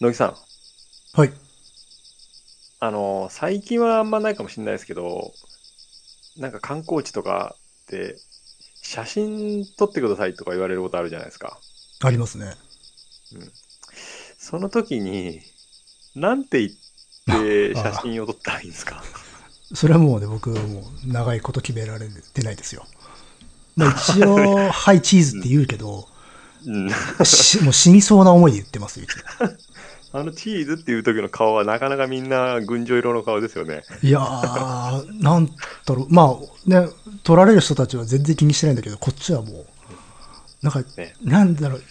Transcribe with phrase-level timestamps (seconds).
[0.00, 0.36] 野木さん、
[1.18, 1.32] はい。
[2.80, 5.32] あの、最近はあんまないかもしれないですけど、
[6.36, 7.56] なんか観光地とか
[7.88, 8.16] で、
[8.82, 11.58] 写真撮ってくださいとか言われることあるじゃないですか。
[12.04, 12.54] ありますね。
[14.38, 15.40] その時に、
[16.14, 16.72] なんて言っ
[17.42, 19.02] て写真を撮ったらいいんですか？
[19.74, 22.86] それはもうね、僕はもう長いこと決められてないですよ。
[23.74, 26.06] まあ 一応、はい、チーズって言うけど、
[26.66, 26.90] うん。
[27.24, 29.22] しもう死にそうな思いで言ってますよ、いつも
[30.16, 33.82] あのチーズっていう時の顔はなかなかみんな群青色の顔ですよね。
[34.02, 35.52] いやー、なんだ
[35.94, 36.88] ろう、まあね、
[37.22, 39.66] 取られる人たちは全然気にしてないんだけど、こっちはもう、
[40.62, 41.82] なんか、ねなんだろう、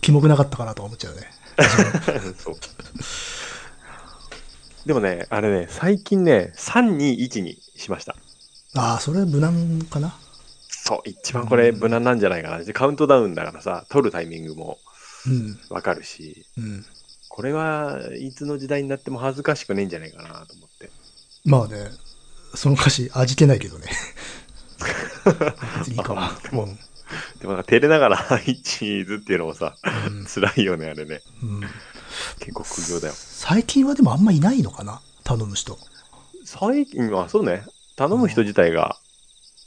[0.00, 1.30] キモくなかったかなと思っちゃうね。
[2.38, 2.56] そう。
[4.86, 8.16] でもね、あれね、最近ね、321にしました。
[8.74, 10.16] ああ、それ無難かな。
[10.70, 12.64] そう、一番これ無難なんじゃないかな。
[12.64, 14.78] でカウントダウンだからさ、撮るタイミングも
[15.26, 16.86] うん、わかるし、うん。
[17.36, 20.88] これはいつの時代になっても恥ずかしくねえんじゃないかなと思って。
[21.44, 21.90] まあね、
[22.54, 23.88] その歌詞味気ないけどね。
[25.80, 26.22] 別にいいかも。
[26.22, 26.66] あでも
[27.38, 28.16] でもなんか照れながら
[28.64, 29.76] チーズっていうのもさ、
[30.08, 31.20] うん辛いよね、あれね。
[31.42, 31.60] うん
[32.40, 33.14] 結構苦行だよ。
[33.14, 35.02] 最近はでもあんまいないのかな？
[35.22, 35.76] 頼む人。
[36.46, 37.66] 最近は、そうね、
[37.96, 38.96] 頼む人自体が、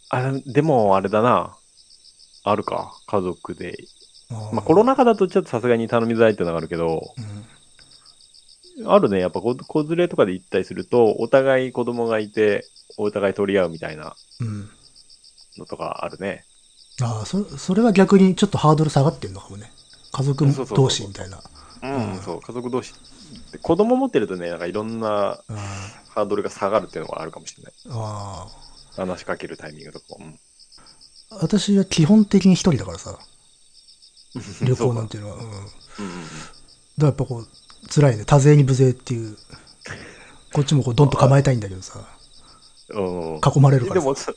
[0.09, 1.55] あでもあれだな、
[2.43, 3.77] あるか、家族で。
[4.51, 7.45] まあコロナ禍だとちょっとさすがに頼みづらいっていうのがあるけど、うん
[8.85, 14.69] あるね、やっぱ子子連れとかで行ったりすると、お互い子供がいて、お互い取り合うみたいなうん。
[15.57, 16.45] のとかあるね。
[17.01, 19.71] ああ、そそれは逆にちょっとハードル下がってるのかもね。
[20.11, 21.41] 家族同士みたいな。
[21.83, 22.93] うん、うんそう、家族同士。
[23.51, 25.53] で子供持ってるとね、なんかいろんなあ
[26.09, 27.73] ハードルが下がるっていうのがあるかもしれない。
[27.89, 28.47] あ
[28.95, 30.25] 話しかけるタイミングとかも。
[30.25, 30.39] うん
[31.31, 31.37] ああ。
[31.41, 33.17] 私は基本的に一人だからさ、
[34.65, 35.35] 旅行なんていうのは。
[35.35, 35.41] うん。
[35.41, 35.55] だか
[35.99, 36.23] うんうん
[36.97, 37.47] らやっぱこう、
[37.89, 38.25] 辛いね。
[38.25, 39.37] 多勢に無勢っていう。
[40.53, 41.99] こっちもこう、ドンと構えたいんだけどさ、
[42.89, 43.33] うん。
[43.33, 44.05] うん囲まれるからさ。
[44.05, 44.33] でも、そ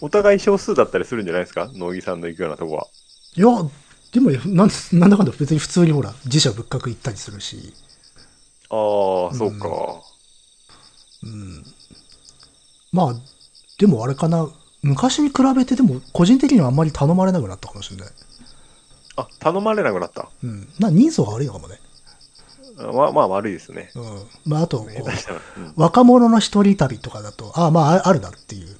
[0.00, 1.70] お互い少数だったりするんじゃないですか？
[1.72, 2.88] 野木さんの行くようなとこは。
[3.36, 3.46] いや、
[4.12, 7.72] でもなん、なんだかんだ別に普通にほら、自社仏閣行ったりするし、
[8.68, 8.74] あ
[9.30, 10.02] あ、そうか。
[11.22, 11.64] うん。
[12.92, 13.14] まあ、
[13.78, 14.48] でもあれかな、
[14.82, 18.08] 昔に比べてでも、個人的にはあんまり頼まれなくなったかもしれない。
[19.16, 20.28] あ、頼まれなくなった。
[20.42, 20.68] うん。
[20.80, 21.78] な、人相が悪いのかもね。
[22.92, 23.92] まあ、まあ悪いですね。
[23.94, 24.26] うん。
[24.44, 24.86] まあ、あと、
[25.76, 28.76] 若者の一人旅とかだと、ああ、まあ、ああるなっていう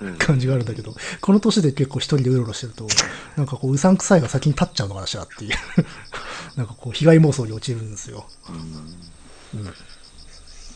[0.00, 2.86] うん感じがあるんだけど、この年で結構一人でうろうろしてると、
[3.36, 5.52] なんかこう、うさんくさいが先に立っちゃうのかなしらっていう、
[6.56, 8.26] なんかこう、被害妄想に陥るんですよ。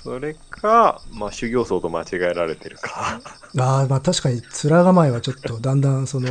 [0.03, 3.21] それか、まあ修行僧と間違えられてるか。
[3.59, 6.31] ああ、まあ確かに、面構えはちょっと、だんだん、その、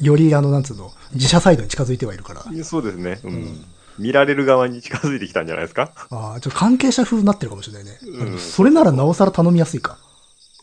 [0.00, 3.20] より、あの、なんつうの、自社サイドに近づいてはいるから、そうですね。
[3.24, 3.64] うん。
[3.98, 5.92] 見られる側に近づいてきたんじゃないですか？
[6.10, 7.98] ああ、ちょっと関係者風になってるかもしれないね。
[8.02, 9.98] うんそれならなおさら頼みやすいか。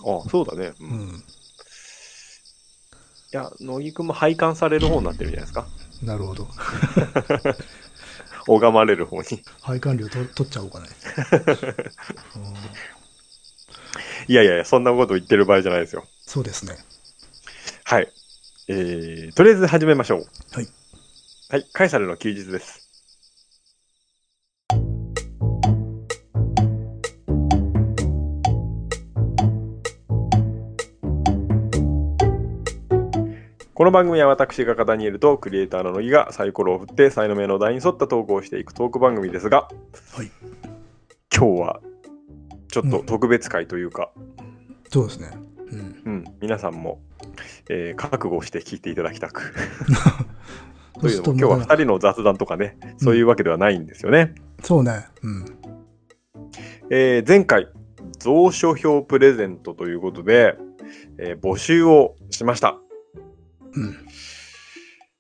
[0.06, 0.74] あそうだね。
[0.80, 0.84] う。
[0.84, 1.24] いうんん。
[3.32, 5.66] や、乃木くんも拝観される方になってるんじゃないですか？
[6.04, 6.48] なるほど。
[8.48, 9.44] 拝まれる方に。
[9.62, 10.88] 配管料と取っちゃおうかね。
[14.28, 16.06] いやいやいや、そんなこと言ってる場合じゃないですよ。
[16.26, 16.78] そうですね。
[17.84, 18.12] はい。
[18.68, 20.26] えー、とりあえず始めましょう。
[20.54, 20.68] はい。
[21.50, 22.81] はい、カエサルの休日です。
[33.82, 39.70] この番組は私がダニエルとクリエイターの乃木がサイコロを振って才能名の題に沿った投稿をしていくトーク番組ですが、
[40.14, 40.30] はい。
[41.36, 41.80] 今日は
[42.72, 44.12] ちょっと特別会というか、
[44.92, 45.32] そうですね。
[45.72, 46.02] うん。
[46.06, 47.02] うん、皆さんも、
[47.72, 49.52] えー覚悟して聞いていただきたく。
[50.94, 54.36] と というのも今日はもう2人の雑談とかね、そういうわけではないんですよね。
[54.62, 55.08] そうね。
[55.24, 55.46] うん。
[56.92, 57.68] えー前回、
[58.24, 60.56] 蔵書票プレゼントということで、
[61.18, 62.78] えー募集をしました。
[63.74, 63.98] うん。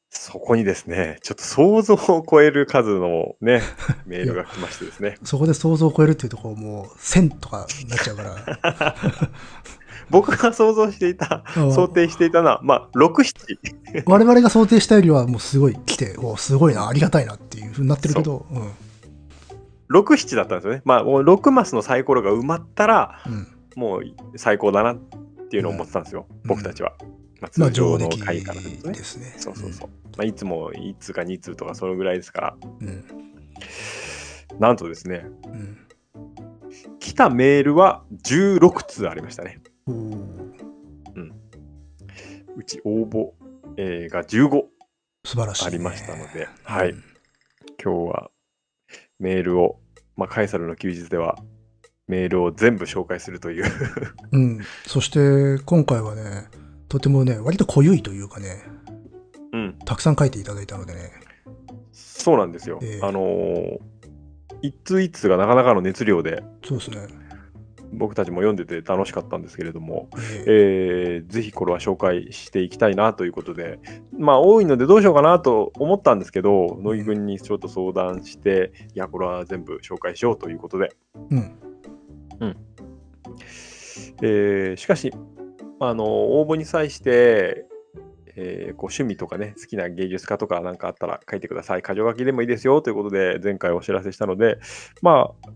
[0.09, 3.61] そこにですね、ちょっと想像を超える数のね、
[4.05, 5.17] メールが来ましてですね。
[5.23, 8.95] そこで想像を超えるっていうところもう1000とかなっちゃうから。
[10.09, 14.03] 僕が想像していた、うん想定していたのは、まあ、6、7。
[14.05, 18.71] 我々が想定したよりはもうすごい来て、おすごいな、ありがたいなっていう風になってるけど、うん。
[19.89, 20.81] 6、7だったんですよね。
[20.83, 23.47] まあ、もう6マスのサイコロが埋まったら、うん。
[23.75, 24.03] もう
[24.35, 24.97] 最高だなっ
[25.49, 26.91] ていうのを思ってたんですよ、うん僕たちは。
[26.91, 27.07] まあ、
[27.41, 28.93] まあ、通常の回からですね。
[28.93, 29.33] ですね。
[29.37, 29.89] そうそうそう。
[30.17, 33.03] まあ、いつも1通か2通とかそのぐらいですから、うん。
[34.59, 35.77] なんとですね、うん。
[36.99, 39.59] 来たメールは16通ありましたね。
[39.87, 40.41] おー
[42.55, 43.31] うち応募、
[43.77, 44.63] えーが15
[45.25, 45.67] 素晴らしい、ね。
[45.67, 46.93] ありましたので、はい。
[47.83, 48.31] 今日は
[49.19, 49.79] メールを、
[50.15, 51.37] まあ、カエサルの休日では
[52.07, 53.65] メールを全部紹介するという
[54.31, 54.59] うん。
[54.85, 56.47] そして、今回はね、
[56.91, 58.63] とてもね、割と濃ゆいというかね、
[59.53, 61.13] うん、たくさん書いていただいたのでね、
[61.93, 62.79] そうなんですよ。
[62.81, 63.79] ええあのー
[64.61, 67.07] 一通一通がなかなかの熱量でそうですね。
[67.93, 73.79] 僕たちも読んでて楽しかったんですけれども、えーえーぜひこれは紹介していきたいなということで、
[74.11, 80.93] まあ多いのでどうしようかなと思ったんですけど、乃木君にちょっと相談して、いや、これは全部紹介しようということで、
[81.29, 81.57] うん。
[84.23, 85.11] えーしかし、
[85.83, 86.05] あの
[86.39, 87.65] 応募に際して、
[88.35, 91.81] えーこう趣味とかね、好きな芸術家とかなんかあったら書いてください。
[91.81, 94.59] 箇条書きでもいいですよということで、前回お知らせしたので、
[95.01, 95.49] まあ、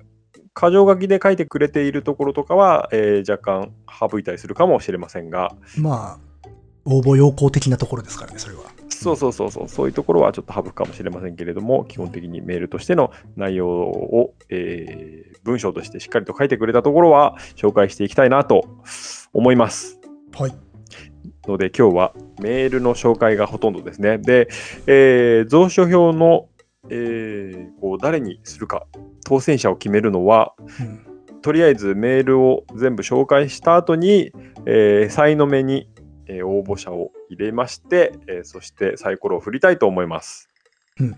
[0.60, 3.72] 箇条書きで書いてくれているところとかは、えー若干
[4.12, 6.50] 省いたりするかもしれませんが、まあ、
[6.86, 8.64] 応募要項的なところですからね、それは。
[8.90, 18.68] そうそうそうそう、そういうところはちょっと省くかもしれませんけれども、基本的にメールとしての内容を、えー文章としてしっかりと書いてくれたところは紹介していきたいなと
[19.32, 19.95] 思います。
[20.38, 20.56] はい。
[21.48, 24.18] ので今日はメールの紹介がほとんどですね。
[24.18, 24.50] で、
[24.88, 26.50] えー蔵書票の、
[26.90, 28.86] えーこう誰にするか、
[29.26, 31.42] 当選者を決めるのは、うん。
[31.42, 34.32] とりあえずメールを全部紹介した後に、
[34.66, 35.90] えー、サイの目に、
[36.28, 40.50] えー応募者を入れまして、えーそしてサイコロを振りたいと思います。
[41.00, 41.16] うん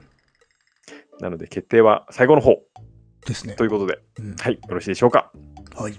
[1.20, 2.62] なので決定は最後の方
[3.26, 3.64] ですねと。
[3.64, 5.32] いうことで、うんはい、よろしいでしょうか。
[5.76, 5.96] はい。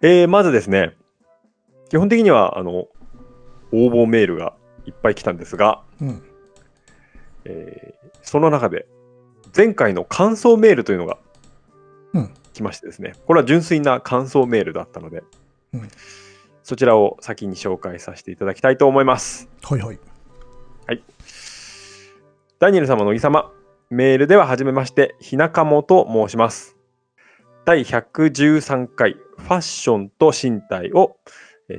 [0.00, 0.96] えーまずですね、
[1.90, 2.86] 基本的にはあの
[3.72, 4.54] 応募メールが
[4.86, 6.22] いっぱい来たんですが、うん。
[7.44, 8.86] えーその中で
[9.54, 11.18] 前回の感想メールというのが
[12.14, 15.24] うん来ましてですね、これは純粋な感想メールだったので、
[15.74, 15.88] うん
[16.62, 19.48] そちらを先に紹介させていただきたいと思います。
[19.62, 19.98] はいはい。
[22.60, 23.50] ダニエル様、乃木様、
[23.90, 26.76] メールでははじめまして、ひなかもと申します。
[27.64, 31.16] 第113回、ファッションと身体を、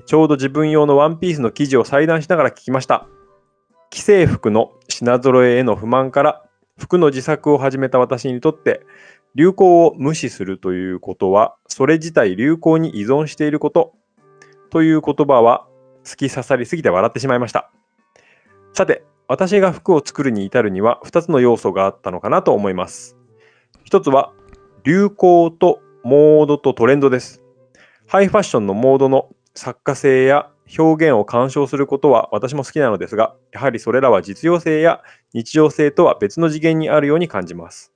[0.06, 3.06] ちょうど自分用のワンピースの記事を裁断しながら聞きました。
[3.92, 6.46] 既製服の品揃えへの不満から、
[6.78, 8.86] 服の自作を始めた私にとって、
[9.36, 13.94] 流行を無視するということは、それ自体流行に依存していること、
[14.70, 15.68] という言葉は
[16.06, 17.70] 突き刺さりすぎて笑ってしまいました。
[18.72, 23.18] さて、私が服を作るに至るには2つの要素があったのかなと思います。
[23.90, 24.32] 1つは
[24.86, 27.42] 流行とモードとトレンドです。
[28.06, 35.02] ハイファッションのモードの作家性や表現を鑑賞することは私も好きなのですが、やはりそれらは実用性や
[35.34, 37.94] 日常性とは別の次元にあるように感じます。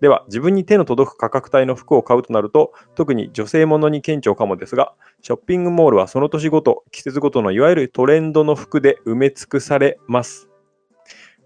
[0.00, 10.48] では、自分に手の届く価格帯の服を買うとなると、特に女性ものに顕著かもですが、ショッピングモールはその年ごと、季節ごとのいわゆるトレンドの服で埋め尽くされます。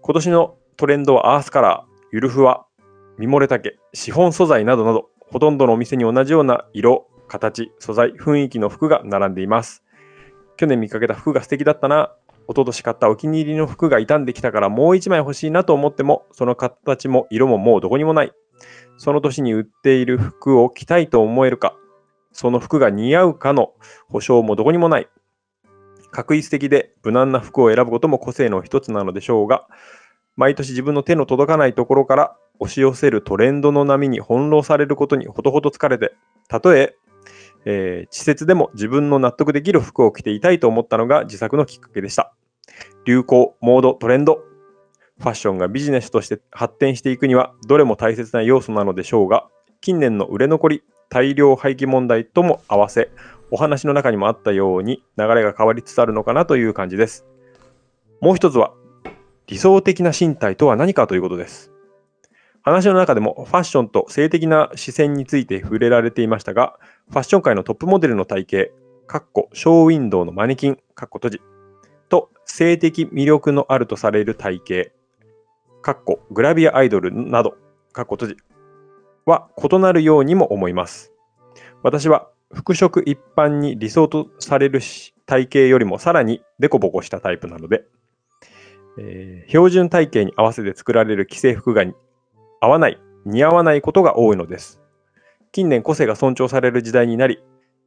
[0.01, 2.66] 今年のトレンドはアースカラー、ゆるふわ、
[3.17, 9.83] ミモレ丈、シフォン素材などなど、ほとんどのお店に同じような色、形、素材、雰囲気の服が並んでいます。
[10.55, 12.13] 去年見かけた服が素敵だったな。
[12.47, 18.31] 一昨年買ったお気に入りの服が傷んできたからもう一枚欲しいなと思っても、その形も色ももうどこにもない。
[18.97, 21.75] その年に売っている服を着たいと思えるか、
[22.31, 23.73] その服が似合うかの
[24.09, 25.09] 保証もどこにもない。
[26.11, 29.67] 確一的で無難な服を選ぶことも個性の一つなのでしょうが、
[30.37, 36.13] 毎年自分の手の届かないところから押し寄せるトレンドの波に翻弄されることにほとほと疲れて、
[36.47, 36.95] たとえ
[37.65, 42.33] えー稚拙でも自分の納得できる服を着ていたいと思ったのが自作のきっかけでした。
[43.05, 44.43] 流行、モード、トレンド。
[45.19, 49.47] ファッションがビジネスとして発展していくにはどれも大切な要素なのでしょうが、
[49.81, 53.09] 近年の売れ残り、大量廃棄問題とも合わせ、
[53.49, 57.25] お話の中にもあったように流れが変わりつつあるのかなという感じです。
[58.21, 58.73] もう一つは、
[59.47, 61.71] 理想的な身体とは何かということです。
[62.61, 66.77] 話の中でもファッションと性的な視線について触れられていましたが、
[67.09, 68.71] ファッション界のトップモデルの体型、
[69.07, 71.41] かっこショーウィンドウのマネキン、かっこ閉じ、
[72.09, 74.89] と性的魅力のあるとされる体型、
[75.81, 77.55] かっこグラビアアイドルなど、
[77.93, 78.37] かっこ閉じ、
[79.25, 81.13] は異なるようにも思います。
[81.83, 84.81] 私は服飾一般に理想とされる
[85.25, 87.85] 体型よりもさらにデコボコしたタイプなので、
[88.99, 91.83] えー標準体型に合わせて作られる既製服が
[92.59, 94.81] 合わない、似合わないことが多いのです。
[95.51, 97.39] 近年個性が尊重される時代になり、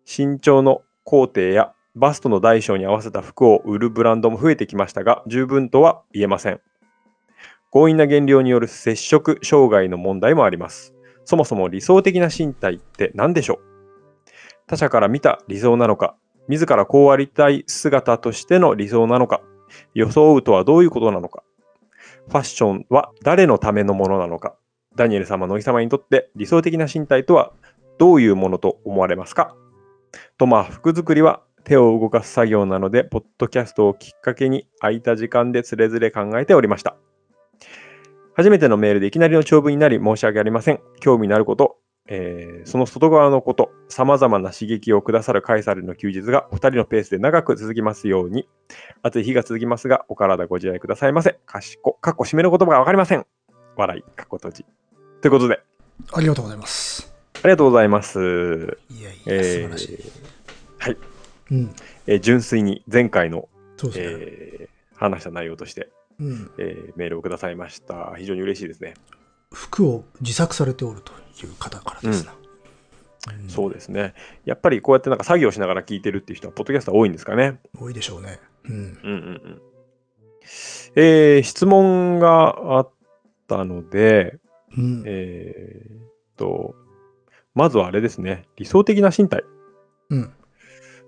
[0.06, 6.60] 身長の工程やバストの大小に合わせた服を売るブランドも増えてきましたが、十分とは言えません。
[7.72, 10.94] 強引な減量による接触障害の問題もあります。
[11.24, 13.58] そもそも理想的な身体って何でしょう？
[14.66, 16.16] 他者から見た理想なのか、
[16.48, 19.40] 自らこうありたい姿としての理想なのか、
[19.94, 21.42] 装うとはどういうことなのか、
[22.28, 24.54] ファッションは誰のためのものなのか、
[24.96, 27.52] ダニエル様、乃木様にとって理想的な身体とは
[27.98, 29.54] どういうものと思われますか
[30.38, 36.96] とまあ服作りは手を動かす作業なので、ポッドキャストをきっかけに空いた時間でつれづれ考えておりました。
[38.34, 40.80] 初めてのメールでいきなりの長文になり申し訳ありません。
[41.00, 48.48] 興味のあること、えーその外側のこと、様々な刺激をくださるカイサルの休日がお二人のペースで長く続きますように、
[49.02, 51.38] 暑い日が続きますが、お体ご自愛くださいませ。
[51.46, 53.26] かしこ、かっこ締めの言葉がわかりません。
[53.76, 54.66] 笑い、かっこ閉じ。
[55.20, 55.60] ということで、
[56.12, 57.12] ありがとうございます。
[57.36, 58.18] ありがとうございます。
[58.90, 59.98] いやいや、えー素晴らしい。
[60.78, 60.96] はい、
[61.52, 61.74] うん。
[62.06, 63.48] えー純粋に前回の、
[63.82, 63.90] ね。
[63.96, 65.88] えー話した内容として、
[66.18, 66.50] うん。
[66.58, 68.14] えーメールをくださいました。
[68.18, 68.94] 非常に嬉しいですね。
[69.52, 72.34] 服を自作されておるという方からですな。
[73.48, 74.14] そうですね。
[74.44, 77.60] やっぱりこうやってなんか作業しながら聞いてるっていう人は、ポッドキャスト多いんですかね。
[77.78, 78.40] 多いでしょうね。
[78.64, 78.72] うん。
[78.72, 79.12] うんうんう
[79.48, 79.62] ん。
[80.96, 82.90] えー質問があっ
[83.46, 84.38] たので、
[84.76, 85.02] うん。
[85.06, 86.74] えーっと、
[87.54, 88.46] まずはあれですね。
[88.56, 89.44] 理想的な身体
[90.08, 90.32] うん。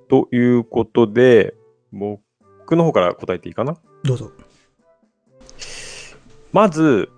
[0.08, 1.54] ということで、
[1.92, 3.76] 僕の方から答えていいかな。
[4.04, 4.30] どうぞ。
[6.52, 7.08] まず、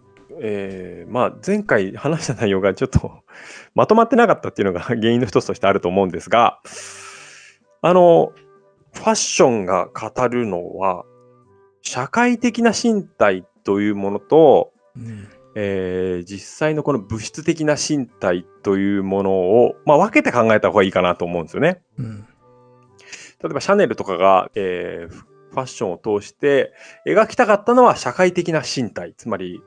[0.40, 3.22] えーまあ、前回話した内容がちょっと
[3.74, 6.60] まとまってなかったっていうのが 原因の一つとしてあると思うんですが、
[7.82, 8.32] あの、
[8.92, 11.04] ファッションが語るのは、
[11.82, 15.28] 社会的な身体というものと、うん。
[15.56, 21.80] えー実際のこの物質的な身体というものを、まあ、分けて考えた方がいいかなと思うんですよね。
[21.96, 22.26] うん。
[23.40, 25.24] 例えばシャネルとかが、えーフ
[25.54, 26.72] ファッションを通して
[27.06, 29.62] 描きたかったのは社会的な身体、つまり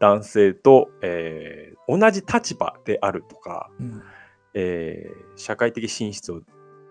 [0.00, 4.02] 男性と、えー同じ立場であるとか、うん。
[4.54, 6.40] えー社会的進出を、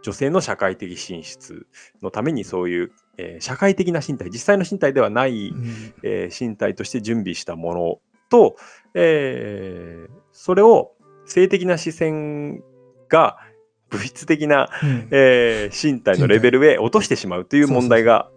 [0.02, 1.68] 女性の社会的進出
[2.02, 8.56] のためにそういう、えー社会的な身体、実際の身体ではない、うんえー身体として準備したものと、
[8.94, 10.94] えーそれを
[11.26, 12.62] 性的な視線
[13.10, 13.38] が
[13.90, 18.30] 物質的な、うんえー身体のレベルへ落としてしまうという問題が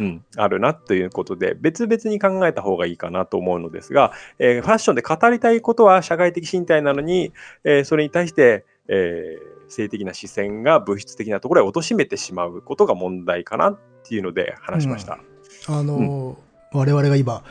[0.00, 7.32] うんあるなということで別々に考えた方がいいかなと思うのですが、えーファッションで語りたいことは社会的身体なのに、
[7.64, 15.18] えーそれに対して、えー性的な視線が物質的なところへ貶めてしまうことが問題かなっていうので話しました。
[15.68, 16.38] あの、
[16.72, 17.42] 我々が今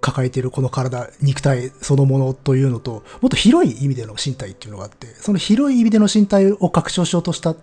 [0.00, 7.56] 抱えているこの体、肉体そのものというのと、もっと広い意味での身体っていうのがあって、その広い意味での身体を拡張しようとしたっ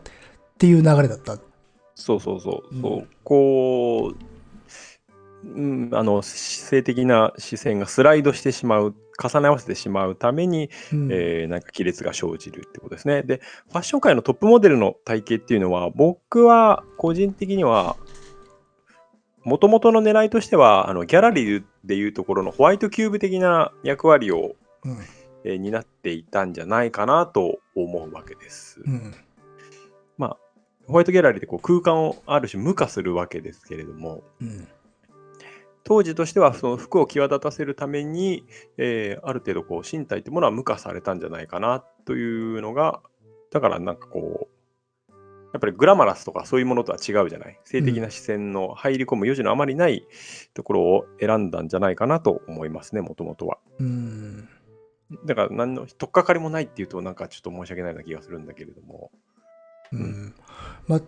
[0.57, 1.37] ていう流れだった。
[1.97, 2.75] そうそうそう。
[2.75, 13.23] うんそうこう、うん、あの性的な視線がスライドしてしまう重ね合わせてしまうために、うんえーなんか亀裂が生じるってことですね。
[13.23, 17.97] でファッション界のトップモデルの体型っていうのは僕は個人的には
[19.43, 24.97] もともとの狙いとしてはあのギャラリーでいうところのホワイトキューブ的な役割を、うん
[25.43, 28.81] えー担っていたんじゃないかなと思うわけです。
[28.85, 29.26] うんまあ
[30.87, 34.67] ホワイトギャラリーでこう空間をある種無化するわけですけれどもうん。
[35.83, 38.43] 当時としてはその服を際立たせるために、
[38.77, 43.01] えーある程度こう身体ってものは無化されたんじゃないかなというのが
[43.51, 45.13] だからなんかこう
[45.53, 47.57] やっぱりグラマラスとかそういうものとは違うじゃない？
[47.63, 50.05] 性的な視線の入り込む余地のあまりない
[50.53, 53.57] ところを選んだんじゃないかなと思いますねもともとは。
[53.79, 54.49] うん。
[55.25, 59.09] だから何の取っかかりもないっていうとなんかちょっと申し訳ないような気がするんだけれども。
[59.93, 60.35] うん
[60.87, 61.01] まあ、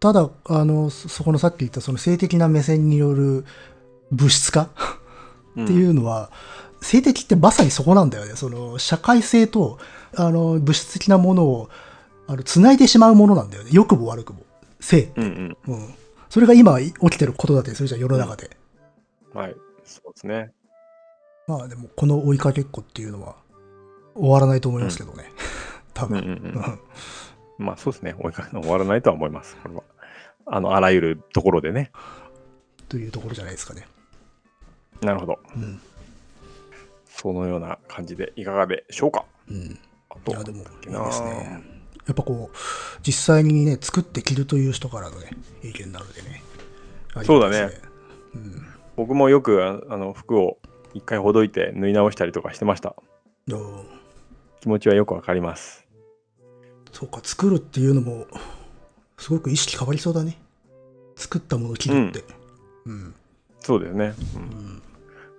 [0.00, 3.44] ただあのそそこのさっき言ったその性的な目線による
[4.10, 6.30] 物質化っていうのは、
[6.80, 8.36] 性的ってまさにそこなんだよね。
[8.36, 9.78] その社会性と
[10.16, 11.68] あの物質的なものを
[12.26, 13.70] あの繋いでしまうものなんだよね。
[13.72, 14.44] 良くも悪くも。
[14.80, 15.12] 性。
[15.16, 15.94] うんうんうん。
[16.30, 18.56] それが今起きてることだったりするじゃん、世の中で。
[19.34, 20.52] はいそうですね
[21.46, 23.36] まあでも、この追いかけっこっていうのは
[24.14, 25.32] 終わらないと思いますけどね。
[25.94, 26.18] 多分。
[26.18, 26.80] うんうんうんうん
[27.58, 28.14] まあそうですね。
[28.18, 29.56] 追いかけ終わらないとは思います。
[29.56, 29.82] これは。
[30.46, 31.90] あの、あらゆるところでね。
[32.88, 33.86] というところじゃないですかね。
[35.02, 35.38] なるほど。
[35.54, 35.80] うん。
[37.06, 39.24] そのような感じでいかがでしょうか。
[39.48, 39.78] うん。
[40.08, 41.62] あといや、でも、いいですね。
[42.06, 42.56] やっぱこう、
[43.02, 45.30] 実際にね、作って着るという人からのね、
[45.62, 46.42] 意見なのでね。
[47.14, 47.82] ありがたいです。
[48.34, 48.66] うん。
[48.96, 50.58] 僕もよくああの服を
[50.94, 52.96] 一回ほどいて縫い直したりとかしてました。
[54.60, 55.87] 気持ちはよくわかります。
[56.92, 58.26] そうか、作るっていうのも、
[59.16, 60.38] すごく意識変わりそうだね。
[61.16, 62.24] 作ったものを着るって。
[62.86, 63.14] うん。
[63.60, 64.14] そうですね。
[64.36, 64.82] うんうん。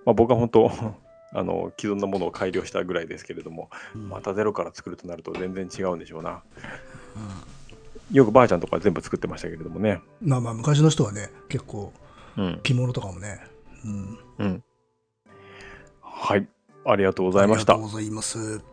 [0.04, 0.70] まあ、僕は本当
[1.32, 6.42] あの既存のものを改良したぐらいですけれども、うんまたゼロから作るとなると全然違うんでしょうな。
[8.10, 10.02] よくばあちゃんとか全部作ってましたけれどもね。
[10.20, 11.92] まあまあ、昔の人はね、結構、
[12.36, 12.60] うん。
[12.62, 13.40] 着物とかもね。
[13.84, 14.18] うん。
[14.38, 14.64] うん。
[16.02, 16.48] はい。
[16.84, 17.92] ありがとうございましたありがとう。
[17.92, 18.69] ございます。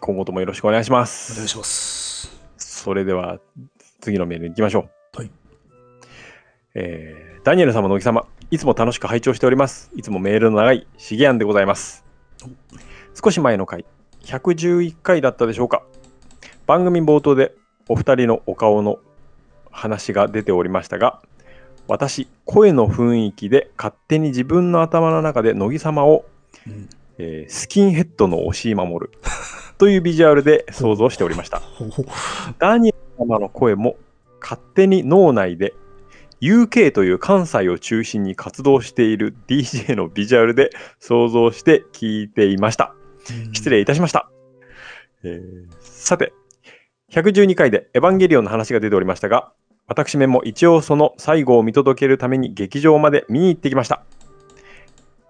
[0.00, 1.48] 今後ともよろしくお願いしまお願いす。
[1.48, 2.30] します。
[2.56, 3.38] それでは、
[4.00, 5.18] 次のメールに行きましょう。
[5.18, 5.30] はい。
[6.74, 9.90] えーダニエル様、乃木様、いつも楽しく拝聴しております。
[9.96, 12.04] いつもメールの長いしげやんでございます。
[13.22, 13.86] 少し前の回、
[14.24, 15.82] 111回だったでしょうか。
[16.66, 17.54] 番組冒頭で
[17.88, 18.98] お二人のお顔の
[19.70, 21.22] 話が出ておりましたが、
[21.88, 26.26] 私、声の雰囲気で勝手に自分の頭の中で乃木様を、
[26.66, 26.88] うん。
[27.16, 29.10] えースキンヘッドの押井守る
[29.80, 31.62] というビジュアルで想像しておりました。
[32.58, 33.96] ダニエル様の声も
[34.38, 35.72] 勝手に脳内で
[36.42, 40.68] UK という関西を中心に活動している DJ のビジュアルで
[40.98, 42.94] 想像して聞いていました。
[43.54, 44.30] 失礼いたしました。
[45.24, 46.34] えーさて、
[47.12, 49.50] 112回でエヴァンゲリオンの話が出ておりましたが、
[49.86, 54.02] 私めも一応その最後を見届けるために劇場まで見に行ってきました。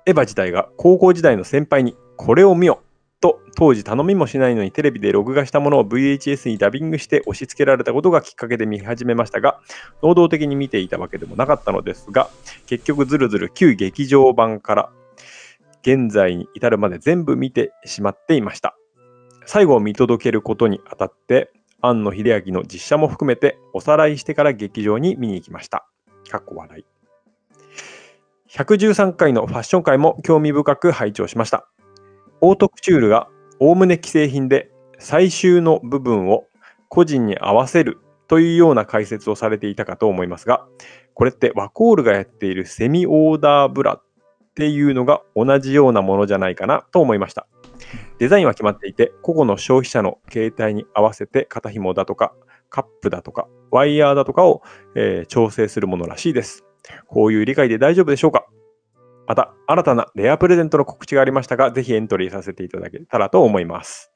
[0.07, 2.83] エヴァ自体が高校時代の先輩にこれを見よ
[3.21, 9.61] と当時頼みもしないのにテレビで録画したものを VHS にダビングして押し付けられたことがきっかけで見始めましたが、
[10.03, 12.31] 能動的に見ていたわけでもなかったのですが、
[12.67, 14.91] 結局ずるずる旧劇場版から
[15.83, 18.77] 現在に至るまで全部見てしまっていました。
[19.47, 21.51] 最後を見届けることにあたって、
[21.83, 25.87] 庵野秀明の実写も含めておさらいしてから劇場に見に行きました。
[26.31, 26.85] かっこ笑い。
[28.51, 31.69] 113回のファッション回も興味深く拝聴しました。
[32.43, 33.29] オートクチュールが
[33.59, 36.45] おおむね既製品で最終の部分を
[36.89, 40.67] 個人に合わせるというような解説をされていたかと思いますが、
[41.15, 44.03] これってワコールがやっているセミオーダーブラっ
[44.55, 47.47] ていうのが同じようなものじゃないかなと思いました。
[48.19, 52.35] デザインは決まっていて、個々の消費者の形態に合わせて肩紐だとか、
[52.69, 54.63] カップだとか、ワイヤーだとかを、
[54.95, 56.65] えー調整するものらしいです。
[57.09, 58.47] こういう理解で大丈夫でしょうか？
[59.31, 64.11] また、新たなレアプレゼントの告知がありましたが、ぜひエントリーさせていただけたらと思います。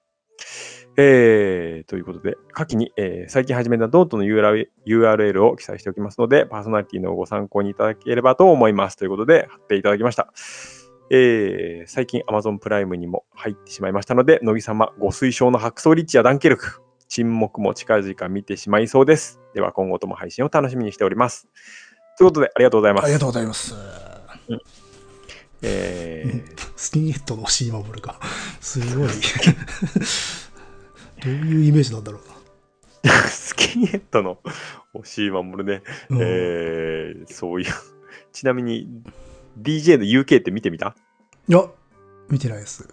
[0.97, 8.97] えー、ということで、下記に、えー最近始めたノートの URL を記載しておきますので、パーソナリティのご参考にいただければと思います。
[8.97, 10.33] ということで、貼っていただきました。
[11.11, 19.39] えー最近 Amazon プライムにも入ってしまいましたので、乃木様ご推奨の白装リッチやダンケルク、沈黙も近々見てしまいそうです。
[19.55, 21.47] では今後とも配信を楽しみにしております。
[22.19, 23.05] ということで、ありがとうございます。
[23.05, 24.84] ありがとうございます。
[25.65, 28.21] えースキンヘッドの押井守か。
[28.61, 29.09] すごい。
[31.25, 34.39] どういうイメージなんだろうスキンヘッドの
[34.93, 36.17] 押井守ね、な。
[36.17, 37.73] うんえーそういう。
[38.33, 38.89] ちなみに、
[39.61, 40.95] DJ の UK って見てみた？
[41.49, 41.65] いや、
[42.29, 42.87] 見てないです。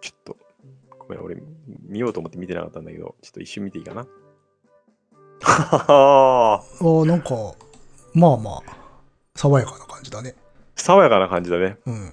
[0.00, 0.36] ちょっと、
[0.98, 1.36] ごめん、俺、
[1.86, 4.06] 見ようと思って見てなかったんだけど、ちょっと一瞬見ていいかな？
[5.42, 5.42] は
[5.86, 7.54] はあーなんか、
[8.14, 8.76] まあまあ、
[9.36, 10.34] 爽やかな感じだね。
[10.80, 11.76] 爽やかな感じだね。
[11.86, 12.12] うん。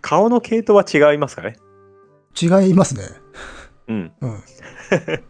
[0.00, 1.56] 顔の系統は違いますかね？
[2.40, 3.02] 違いますね。
[3.88, 4.12] うん。
[4.20, 4.42] うん。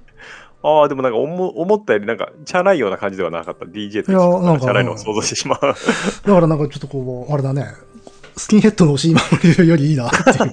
[0.67, 3.67] ああ、でもなんか思思ったよりなんか、チャラいような感じではなかった。
[3.67, 5.61] DJ といやなんかチャラいのを想像してしまう。
[5.61, 7.67] だからなんかちょっとこう、あれだね。
[8.37, 10.51] スキンヘッドの押井守よりいいなっていう。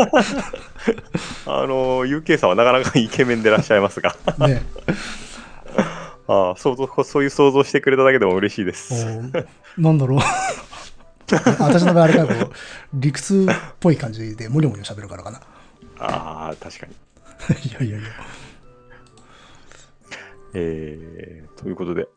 [1.48, 4.16] あの、UK さんはなかなかイケメンでいらっしゃいますが。
[4.40, 4.62] ね。
[6.28, 8.94] ああ、想像、そういう想像してくれただけでも嬉しいでおす。
[8.94, 9.46] ー
[9.78, 10.20] なんだろう。
[11.60, 12.52] 私の場合あれかこう、
[12.94, 15.40] 理屈っぽい感じでもにょもにょ喋るからかな。
[16.00, 16.94] ああ、確かに。
[17.70, 18.10] いやいやいや。
[20.54, 22.08] えー、ということで、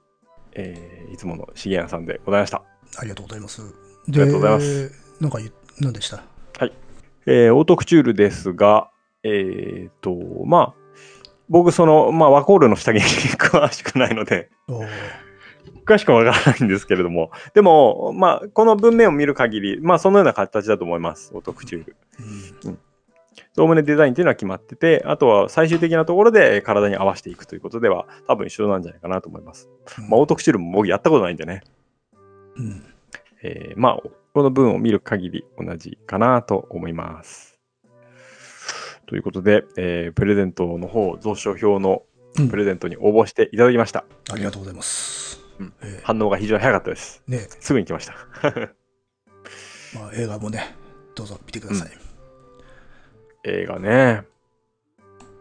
[0.54, 2.62] えーいつものしげやんさんでございました。
[2.98, 3.62] ありがとうございます。
[3.62, 3.64] あ
[4.08, 4.92] りがとうございます。
[5.20, 5.38] なんか
[5.80, 6.22] 何でした？
[7.26, 8.90] えーオートクチュールですが、
[9.22, 10.74] えーと、まあ、
[11.48, 14.50] 僕、その、まあ、ワコールの下着に詳しくないので、
[15.86, 21.96] 詳しくはわからないんですけれども、でも、まあ、この文面を見る限り、まあ、そのような形だと思います、オートクチュール。
[22.66, 22.78] うん
[23.56, 29.68] おおむねデザインっていうのは決まってて、あとは最終的なところで体に合わせていくということでは、多分一緒なんじゃないかなと思います。
[30.08, 31.62] まあ、オートクチュールも僕やったことないんでね、
[32.56, 32.84] うん
[33.42, 33.98] えーまあ、
[34.32, 37.60] この文を見る限り同じかなと思います。
[39.06, 42.02] ということで、えープレゼントの方、蔵書表の
[42.36, 44.04] うんプレゼントに応募していただきました。
[44.32, 45.43] ありがとうございます。
[45.58, 47.22] うんえ反応が非常に早かったです。
[47.28, 48.14] ーねすぐに来ました。
[49.94, 50.74] まあ、映画もね、
[51.14, 51.90] どうぞ見てください。
[53.44, 54.24] 映画ね。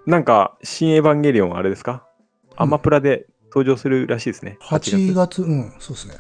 [0.06, 2.06] なんか、新エヴァンゲリオンあれですか、
[2.56, 4.58] アマプラで登場するらしいですね。
[4.62, 6.16] 8月、うん、そうですね。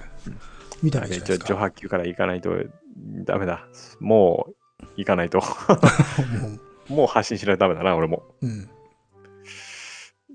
[0.82, 1.98] 見たらいいじゃあれないですか。
[1.98, 2.52] ら行かないと
[3.26, 3.68] ダメだ。
[4.00, 5.40] もう行かないと。
[6.90, 8.24] ももう発信しないとダメだな、俺も。
[8.42, 8.70] ううん、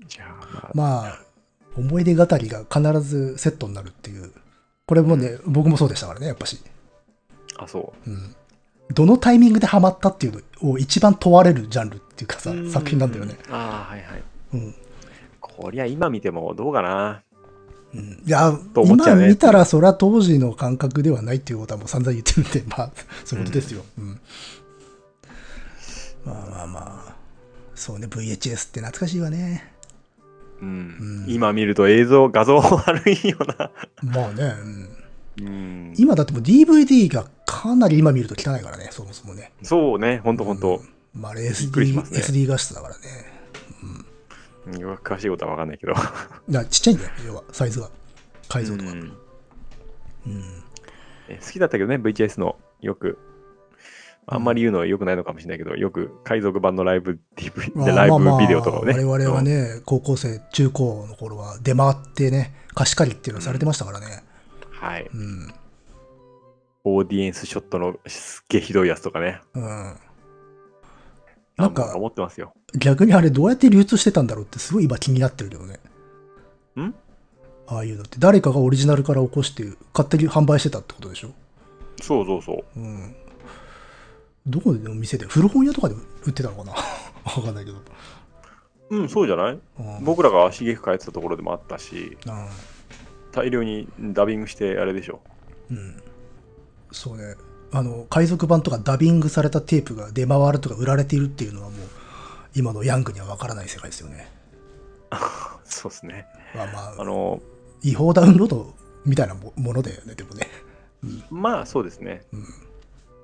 [0.07, 1.19] じゃあ、まあ、まあ、
[1.79, 4.31] 思い出語りが必ずセットになるっていう。
[4.85, 6.59] これもね、僕もそうでしたからね、やっぱし。
[7.57, 8.35] あ、そうん。
[8.93, 13.37] どのタイミングでハマったっていうのを一番問われるジャンルっていうかさう。、作品なんだよね。
[13.49, 14.23] ああ、はいはい。
[14.53, 14.75] うん。
[15.39, 17.21] こりゃ今見てもどうかな。
[17.93, 22.91] うん、いや、と思っちゃうね今見たらそれは当時の感覚ではないっていうことはもう散々言ってるんで、まあ、
[23.25, 23.83] そういうことですよ。
[23.97, 24.19] うん。
[26.25, 27.15] まあまあまあ。
[27.75, 29.73] そうね、VHS って懐かしいわね。
[30.61, 30.69] うん。
[30.69, 33.71] うん今見ると映像、画像悪いよな。
[34.03, 34.55] まあね、
[35.37, 35.45] うん。
[35.47, 35.93] うん。
[35.97, 39.51] 今だってもう DVD がかなり今見ると汚いからね、そもそもね。
[39.63, 40.81] そうね、ほんとほんと。
[41.13, 43.01] まあ、SD、ね SD 画質だからね。
[43.83, 45.93] うん詳しいことはわかんないけど。
[46.49, 47.89] だちっちゃいんだよ、要は、サイズが。
[48.47, 48.91] 解像度が。
[48.91, 49.13] うん
[50.27, 50.43] うん。
[51.27, 53.17] え好きだったけどね、VHS のよく。
[54.27, 58.93] あんまり言うのは良くないのかもしれないけど、よく海賊版のライブライブまあまあビデオとかをね。
[58.93, 64.23] 我々はね、高校生、中高の頃は出回ってね、貸し借りっていうのされてましたからね。
[64.71, 64.87] うん。
[64.87, 65.09] はい。
[65.11, 65.53] うん。
[66.83, 69.41] オーディエンスショットのすっげえひどいやつとかね。
[69.55, 69.95] うん。
[71.57, 72.53] なんか思ってますよ。
[72.77, 75.79] 逆にあれどうやって流通してたんだろうってすごい今気になってるけどね。
[76.77, 76.93] ん？
[77.67, 81.31] ああいうのって誰かがオリジナルから起こして勝手に販売してたってことでしょ？
[82.01, 82.79] そうそうそう。
[82.79, 83.15] うん。
[84.49, 86.73] どこでの店で古本屋とかで売ってたのかな？
[87.25, 87.77] わかんないけど。
[88.91, 89.53] うん、そうじゃない？
[89.53, 89.57] う
[90.01, 92.47] ん僕らが足げく通ってたところでもあったし、あ
[93.31, 95.21] 大量にダビングしてあれでしょ。
[95.69, 96.01] うん。
[96.91, 97.35] そうね。
[97.71, 101.79] あの、海賊版とかダビングされたテープが出回るとか売られているっていうのはもう、
[102.55, 104.27] 今のヤングにはわからない世界ですよね。
[105.65, 106.25] そうですね。
[106.55, 107.39] まあまあ、あの、
[107.83, 108.73] 違法ダウンロード
[109.05, 110.47] みたいなもものだよね、でもね。
[111.29, 112.23] まあそうですね。
[112.33, 112.45] うん。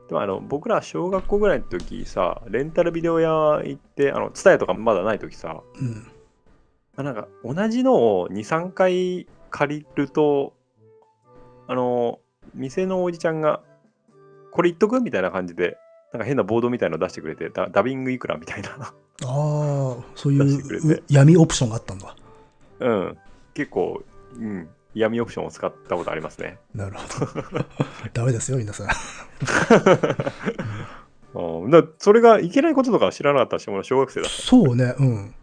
[0.08, 6.08] でもあの僕ら小学校ぐらいの時さ、レンタルビデオ屋行って、あの、ツタヤとかまだない時さ、うん。
[6.98, 10.54] あなんか同じのを2、3回借りると、
[11.68, 12.20] あの、
[12.54, 13.62] 店のおじちゃんが、
[14.52, 15.02] これ言っとく？
[15.02, 15.78] みたいな感じで、
[16.14, 18.70] なんか変なボードみたいの出してくれて、ダダビングいくらみたいな。
[18.70, 22.16] ああ、そういう闇オプションがあったんだ。
[22.80, 23.18] うん。
[23.54, 24.04] 結構、
[24.38, 24.70] うん。
[24.96, 26.58] 闇オプションを使ったことありますね。
[26.74, 27.66] なるほど。
[28.14, 28.88] ダメですよ、皆さん。
[31.38, 35.36] うん、だそれがいけないこととか知らなかったし、俺小学生だっそうね、うん。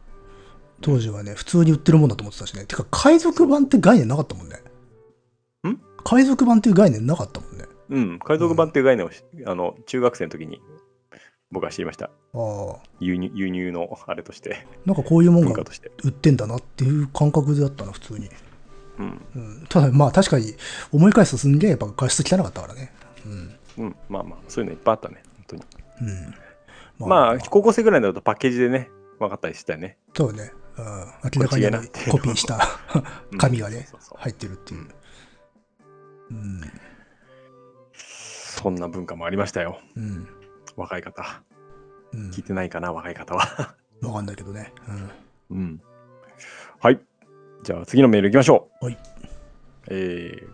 [0.80, 2.64] 当時はね、普通に売ってるもんだと思ってたしね。
[2.64, 4.56] てか、海賊版って概念なかったもんね。
[5.68, 5.78] ん？
[6.02, 7.64] 海賊版っていう概念なかったもんね。
[7.64, 7.70] た。
[7.90, 8.18] うん。
[8.20, 10.62] 海賊版っていう概念をし、あの中学生の時に
[11.52, 12.06] 僕は知りました。
[12.06, 12.76] ああ。
[12.98, 15.92] 輸入輸入のあれとして、なんかこういうもんが文化として。
[16.02, 18.30] 売ってんだなっていう感覚だったな、普通に。
[19.34, 19.42] うん。
[19.42, 20.54] うん、ただ、まあ確かに
[20.92, 22.92] 思い返すとすんげえやっぱ画質汚かったからね。
[23.26, 23.84] うん。
[23.84, 23.96] うん。
[24.08, 25.22] まあまあ、そういうのいっぱいあったね。
[25.36, 25.62] 本当に。
[27.00, 27.08] うん。
[27.08, 29.98] まあ、高校生ぐらいになるとパッケージでね、分かったりしたよね。
[30.16, 30.52] そうね。
[30.78, 30.84] うん、
[31.36, 32.58] 明らかにコピーした
[33.30, 33.86] うん紙がね
[34.16, 34.88] 入ってるっていう。
[36.30, 36.60] うん。
[37.92, 39.78] そんな文化もありましたよ。
[39.96, 40.26] うん。
[40.76, 41.42] 若い方。
[42.12, 43.74] うん聞いてないかな、若い方は。
[44.02, 44.72] わかんないけどね。
[45.50, 45.56] うん。
[45.56, 45.82] うん。
[46.80, 47.00] はい。
[47.62, 48.86] じゃあ次のメールいきましょう。
[48.86, 48.98] はい。
[49.88, 50.48] えー、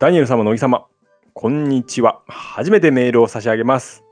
[0.00, 0.86] ダニエル様、乃木様、
[1.32, 2.22] こんにちは。
[2.26, 4.02] 初めてメールを差し上げます。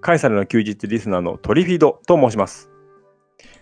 [0.00, 2.68] カエサルの休日リスナーのトリフィドと申します。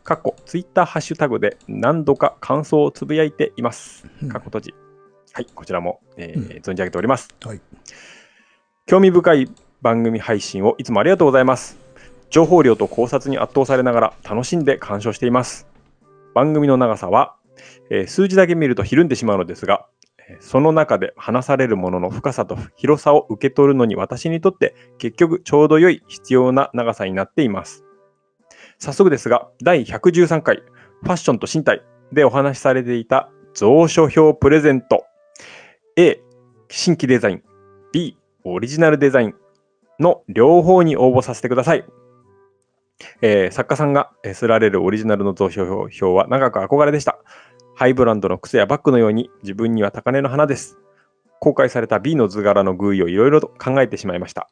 [0.02, 4.06] かっこ、ツイッターハッシュタグで何度か感想をつぶやいています。
[4.22, 4.74] うんかっこ閉じ。
[5.34, 7.28] はい、こちらも、えーうん存じ上げております。
[7.44, 7.60] はい。
[8.86, 9.50] 興味深い
[9.82, 11.76] 番組配信をいつもありがとうございます。
[12.30, 15.66] 情報量と考察に圧倒されながら楽しんで鑑賞しています。
[16.34, 17.36] 番組の長さは、
[17.90, 19.86] え数字だけ見るとひるんでしまうのですが、
[20.40, 27.84] その中で話されるものの深さと広さを受け取るのに私にとって結局ちょうど良い必要な長さになっています。
[28.78, 30.62] 早速ですが、第113回
[31.02, 35.04] ファッションと身体でお話しされていた蔵書表プレゼント
[35.96, 36.20] A
[36.70, 37.42] 新規デザイン
[37.92, 39.34] B オリジナルデザイン
[40.00, 41.84] の両方に応募させてください。
[43.22, 47.18] えー作家さんがえー刷られるオリジナルの投票表は長く憧れでした。
[47.74, 50.78] ハイブランドの靴やバッグのように自分には高値の花です。
[51.40, 54.48] 公開された B の図柄の偶意をいろいろと考えてしまいました。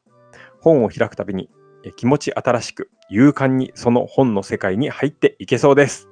[0.61, 1.48] 本を開くたびに
[1.96, 6.09] 気持ち新しく勇敢にその本の世界に入っていけそうです。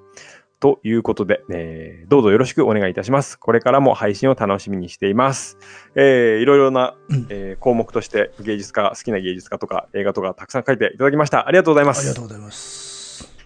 [0.61, 3.39] ということで、えーどうぞよろしくお願いいたします。
[3.39, 5.57] これからも配信を楽しみにしています。
[5.95, 11.49] えーいろいろな、うんえー項目として芸術家、好きな芸術家とか映画とかたくさん書いていただきました。
[11.49, 12.01] ありがとうございます。
[12.01, 13.39] ありがとうございます。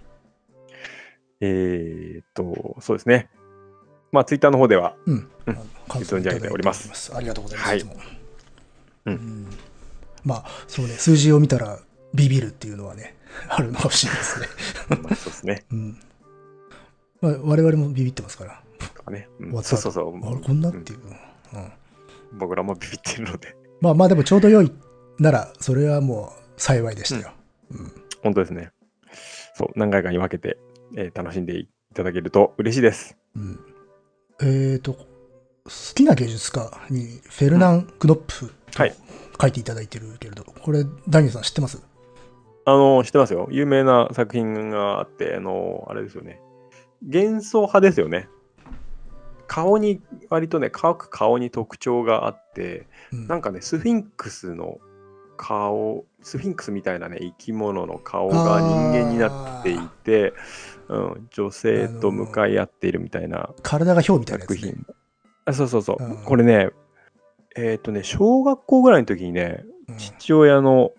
[1.40, 3.28] えーっと、そうですね。
[4.10, 5.28] まあ、ツイッターの方では、うん。
[5.46, 7.68] うん感存じ上げておりますありがとうございます。
[7.68, 7.84] はい
[9.06, 9.46] うんん
[10.24, 11.78] まあ、そうね、数字を見たら
[12.14, 13.16] ビビるっていうのはね、
[13.48, 14.46] あるのかもしれないですね。
[15.02, 15.64] まあ、そうですね。
[15.70, 15.98] うん。
[17.24, 18.62] まあ、我々もビビってますから。
[19.10, 19.28] ね。
[19.40, 20.26] うんそうそうそう。
[20.26, 20.98] あれこんなっていう。
[21.54, 21.72] うん
[22.36, 23.56] 僕らもビビってるので。
[23.80, 24.72] まあまあでもちょうど良い
[25.18, 27.32] なら、それはもう幸いでしたよ。
[27.70, 28.72] うん本当ですね。
[29.54, 30.58] そう、何回かに分けて、
[30.96, 33.16] えー楽しんでいただけると嬉しいです。
[33.36, 33.60] うん
[34.42, 35.06] えっ、と、好
[35.94, 38.94] きな芸術家にフェルナン・クノップとはい
[39.40, 41.80] 書いていただいてるけれど、これ、ダニエルさん知ってます？
[42.66, 43.48] あの、知ってますよ。
[43.50, 46.40] 有名な作品があって、あの、あれですよね。
[47.02, 48.28] 幻想派ですよね。
[49.46, 54.78] 顔に、割とね、各顔に特徴があって、うんなんかね、スフィンクスの
[55.36, 60.32] 顔、スフィンクスみたいなね、生き物の顔が人間になっていて、
[60.88, 64.42] うん、女性と向かい合っているみたいな体がヒョウみたいな。
[64.42, 64.86] 作品。
[65.46, 66.02] あそうそうそう。
[66.02, 66.70] うんこれね、
[67.56, 70.92] えっ、とね、小学校ぐらいの時にね、うん父親の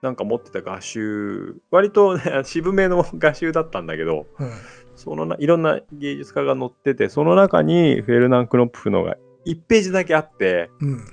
[0.00, 4.50] なんか持ってた画集、割とね、渋めの画集だったんだけど、うん
[4.96, 11.04] そのないろんな芸術家が載ってて、その中にフェルナン・クノップフのが1ページだけあって、うん。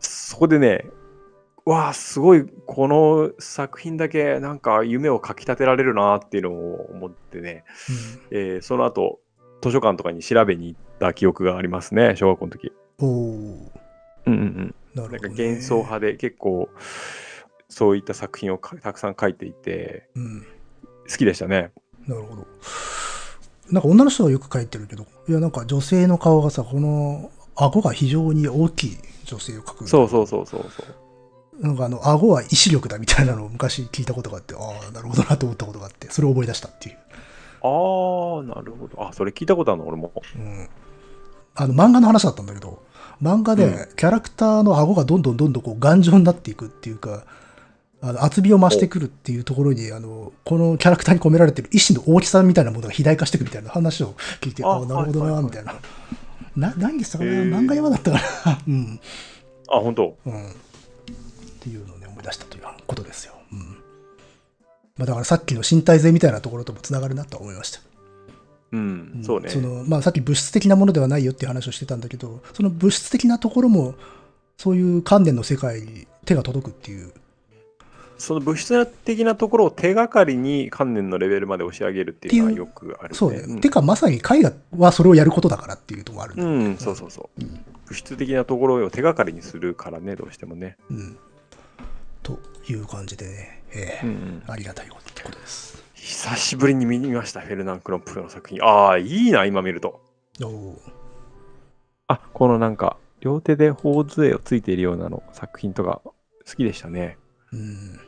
[0.00, 0.86] そこでね、
[1.64, 7.64] わあ、すごい、この作品だけなんか夢をかきたてられるなっていうのを思ってね、
[8.30, 9.20] えーその後、
[9.62, 12.72] 図書館とかに調べに行った記憶がありますね、小学校の時。
[12.98, 13.72] うん、おお
[14.26, 14.74] うんうんうん。
[14.94, 15.44] なんかなるほど、ね。
[15.44, 16.68] 幻想派で結構
[17.68, 20.46] そういった作品をかたくさん書いていてうん。
[21.08, 21.72] 好きでしたね。
[22.06, 22.46] なるほど。
[23.70, 29.88] なんか女の人はよく書いてるけど、いやなんか女性の顔がさ、この顎が非常に大きい女性を描く。
[29.88, 31.62] そうそうそうそうそう。
[31.62, 36.96] なんかあの、顎は意志力だみたいなのを昔聞いたことがあって、ああ、なるほどなと思ったことがあって、それを思い出したっていう。
[37.62, 39.02] ああ、なるほど。
[39.02, 39.88] あ、それ聞いたことあるの？
[39.88, 40.12] 俺も。
[40.36, 40.68] うん。
[41.54, 42.84] あの、漫画の話だったんだけど、
[43.22, 47.24] 漫画でキャラクターの顎がどんどんどんどんこう頑丈になっていくっていうか、
[48.02, 55.74] あの厚みを増してくるっていうところに、あの、このキャラクターに込められてる意志の大きさみたいなものが肥大化していくみたいな話を聞いて、あああ、なるほどな、みたいな。
[56.54, 58.58] な、何でしたかな漫画山だったかな？
[58.66, 59.00] うん。
[59.68, 60.16] あ、本当。
[60.26, 60.50] うん。
[60.50, 60.52] っ
[61.60, 63.34] ていうのをね、思い出したということですよ。
[63.52, 63.58] うん。
[64.98, 67.80] まあだからさっきの身体性みたいなところともつながるなとは思いました。
[68.72, 69.48] うん、んそうね。
[69.48, 73.94] そのまあ、さっき物質的なものではないよっていう話をしてたんだけど、その物質的なところも、
[74.58, 77.12] そういう観念の世界に手が届くっていう。
[78.18, 83.14] その物質的なところを手がかりに観念のレベルまで押し上げるっていうのはよくあるね。
[83.14, 83.42] そうね。
[83.46, 87.42] んてか、まさに絵画はそれをやることだからっていうところがあるんうん、そうそうそう。
[87.86, 90.76] 物質的なところを手がかりにするからね、どうしてもね。
[90.90, 91.16] うん。
[92.22, 95.06] という感じでね、ええうんうん、ありがたいこと
[95.38, 95.82] です。
[95.94, 98.62] 久しぶりに見ました、フェルナン・クロンプフの作品。
[98.62, 100.00] ああ、いいな、今見ると。
[100.42, 100.80] おお
[102.06, 106.14] あ、このなんか、両手で頬杖をついているようなの作品とか好
[106.56, 107.18] きでしたね。
[107.56, 108.00] うん。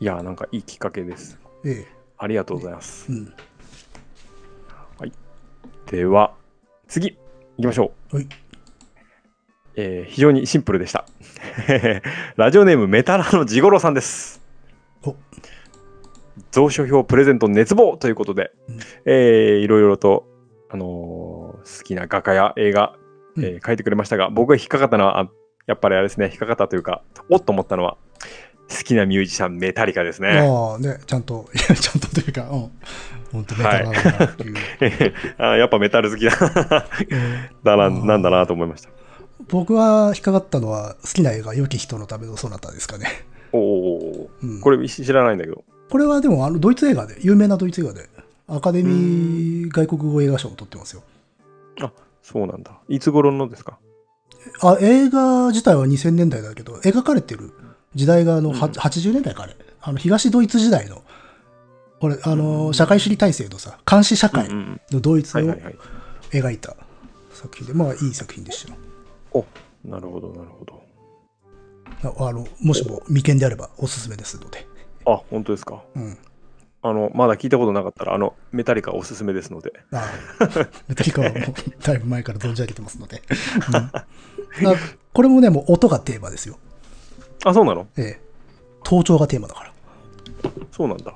[0.00, 1.38] いやー、なんかいいきっかけです。
[1.64, 3.10] ええありがとうございます。
[3.12, 3.32] うん。
[5.90, 6.34] では、
[6.88, 7.12] 次、
[7.58, 8.16] 行きましょう。
[8.16, 8.28] はい。
[9.76, 11.04] えー非常にシンプルでした。
[12.36, 14.40] ラジオネームメタラのジゴロさんです。
[15.06, 15.14] お
[16.52, 20.26] 蔵書票プレゼント熱望ということで、うんえーいろいろと、
[20.70, 22.96] あのー好きな画家や映画、
[23.36, 25.30] えーう書いてくれましたが、僕が引っかかったのは、あ
[25.66, 27.96] やっぱりあれですね、引っかかったというか、おっと思ったのは、
[28.68, 30.38] 好きなミュージシャンメタリカですね。
[30.40, 32.70] ああ、ね、ちゃんと、い やちゃんとというか、うん。
[33.32, 34.54] 本当メタルなんだなっていう。
[35.38, 36.32] あーやっぱメタル好きだ
[37.64, 38.90] だななんだなと思いました。
[39.48, 43.06] 僕は引っかかったのは、好きな映画、良き人のためのソナタですかね。
[43.52, 45.64] おお、うん、これ知らないんだけど。
[45.90, 48.08] これはでも、あの、ドイツ映画で、有名なドイツ映画で、
[48.48, 51.02] アカデミー外国語映画賞を取ってますよ。
[52.22, 52.72] そうなんだ。
[52.88, 53.78] いつ頃のですか？
[54.60, 57.52] あ、映画自体は2000年代だけど、描かれてる
[57.96, 59.56] 時代があの、はうん80年代かあれ。
[59.80, 61.02] あの、東ドイツ時代の、
[62.00, 65.40] これ、あの、うん社会主義体制のさ、監視社会のドイツを。
[66.30, 66.76] 描いた
[67.32, 68.78] 作品で、まあ、いい作品でしたよ。
[69.32, 69.44] お
[69.88, 70.82] なるほど、なるほど。
[72.02, 74.66] ああの、もしも未見であればおすすめですので。
[75.06, 75.82] あ、本当ですか？
[75.94, 76.18] うん。
[76.82, 79.72] あの、まだ聞いたことなかったら、あの、メタリカおすすめですので。
[79.92, 80.04] あ
[80.40, 80.48] あ
[80.88, 81.40] メタリカはもう
[81.82, 83.22] だいぶ前から存じ上げてますので。
[83.68, 84.06] うんあ
[85.12, 86.58] これもね、もう音がテーマですよ。
[87.48, 87.86] あ、そうなの？
[87.96, 88.20] ええ。
[88.84, 89.72] 盗聴がテーマだから。
[90.72, 91.14] そうなんだ。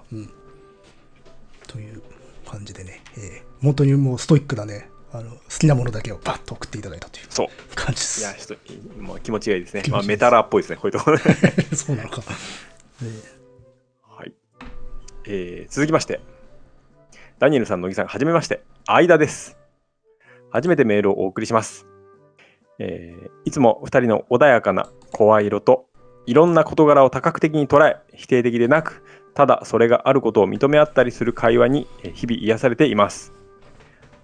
[1.66, 2.02] という
[2.48, 7.48] 感じでね、ええ本当にもうストイックなね、あの好きなものだけをバッと送っていただいたというそう。
[7.74, 8.20] 感じです。
[8.20, 8.58] いや、ちょっ
[8.96, 9.82] と、まあ、気持ちがいいですね。
[9.84, 11.22] すまあ、メタラーっぽいですね、こういうところね。
[11.74, 12.22] そうなのか。
[13.02, 13.06] え
[14.08, 14.32] はい。
[15.26, 16.20] えー続きまして、
[17.38, 19.56] ダニエルさん、乃木さん、はじめまして、間です。
[20.50, 21.86] 初めてメールをお送りします。
[22.78, 25.86] えーいつも2人の穏やかな声色と、
[26.30, 29.02] いろんな事柄を多角的に捉え、否定的でなく、
[29.34, 33.32] ただそれがあることを認め合ったりする会話にえ日々癒されています。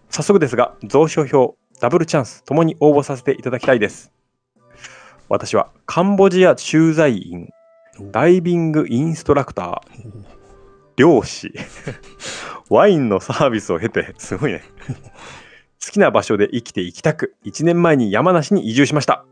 [0.08, 4.12] 早速ですが、蔵書票、ダブルチャンス、ともに応募させていただきたいです。
[5.28, 7.48] 私はカンボジア駐在員、
[8.12, 10.22] ダイビングインストラクター、
[10.94, 11.52] 漁師、
[12.70, 14.62] ワインのサービスを経て、すごいね。
[15.84, 19.24] 好きな場所で生きていきたく、1年前に山梨に移住しました。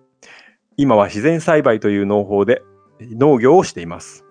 [0.76, 2.62] 今は自然栽培という農法で
[3.00, 4.24] 農業をしています。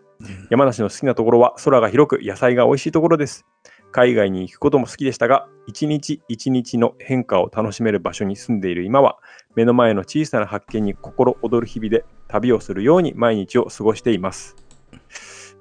[0.49, 3.45] 山梨の好きなところは空が広く野菜が美味しいところです。
[3.91, 9.19] 海外に行くことも好きでしたが、一日一日の変化を楽しめる場所に住んでいる今は、
[9.55, 14.55] 目の前の小さな発見に心躍る日々で旅をするように毎日を過ごしています。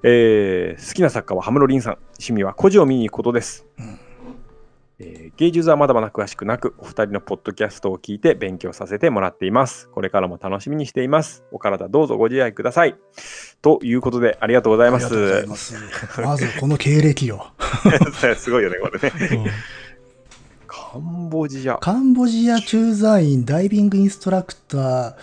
[0.03, 1.93] えー好きな作家はハムロリンさん。
[2.19, 3.65] 趣味は孤児を見に行くことです。
[4.99, 9.89] えー芸術はまだまだ詳しくなく、お二人のポッドキャストを聞いて勉強させてもらっています。
[9.89, 11.43] これからも楽しみにしています。
[11.51, 12.95] お体どうぞご自愛ください。
[13.61, 15.45] ということで、ありがとうございます。
[15.47, 15.75] ます。
[16.21, 17.47] まずこの経歴よ。
[18.37, 19.51] すごいよね、これね。
[20.67, 21.77] カンボジア。
[21.77, 25.15] カンボジア駐在員、ダイビングインストラクター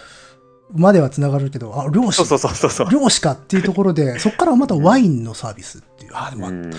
[0.75, 2.91] まではつながるけど、あ、漁師そう、そうそうそう。
[2.91, 6.71] 漁師かっていうところで、そこからまたワインのサービスっていう、あ、でもう、ん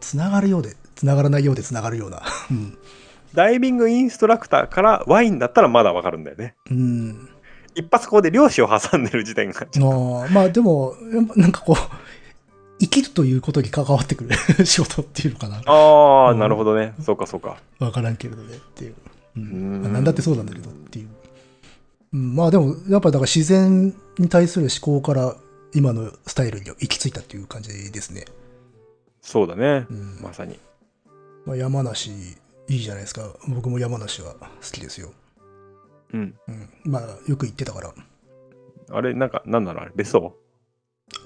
[0.00, 2.22] つながるようで、つながらないようでつながるような。
[2.50, 2.78] うん
[3.34, 6.54] ダイビングインストラクターからワインだったらまだわかるんだよね。
[6.70, 7.28] うん。
[7.74, 9.60] 一発ここで漁師を挟んでる時点が。
[9.60, 11.76] あーまあでも、やっぱなんかこう、
[12.80, 14.34] 生きるということに関わってくる
[14.64, 15.60] 仕事っていうのかな。
[15.66, 16.94] ああ、うんなるほどね。
[17.02, 17.58] そうかそうか。
[17.78, 18.94] わからんけれどねっていう。
[19.36, 19.82] ううんん。
[19.82, 21.08] まあなんだってそうなんだけどっていう。
[22.14, 25.36] うん、まあでも、やっぱだから自然に対する思考から
[25.74, 28.24] 今のスタイルに行き着いたっていう感じですね。
[29.20, 29.92] そうだねう。
[29.92, 30.18] ん。
[30.22, 30.58] まさに。
[31.48, 33.22] まあ、山梨、いいじゃないですか。
[33.48, 35.12] 僕も山梨は好きですよ。
[36.12, 36.34] うん。
[36.46, 36.68] うん。
[36.84, 37.94] まあ、よく行ってたから。
[38.90, 40.36] あれ、なんか、なんだろう、あれ、別荘？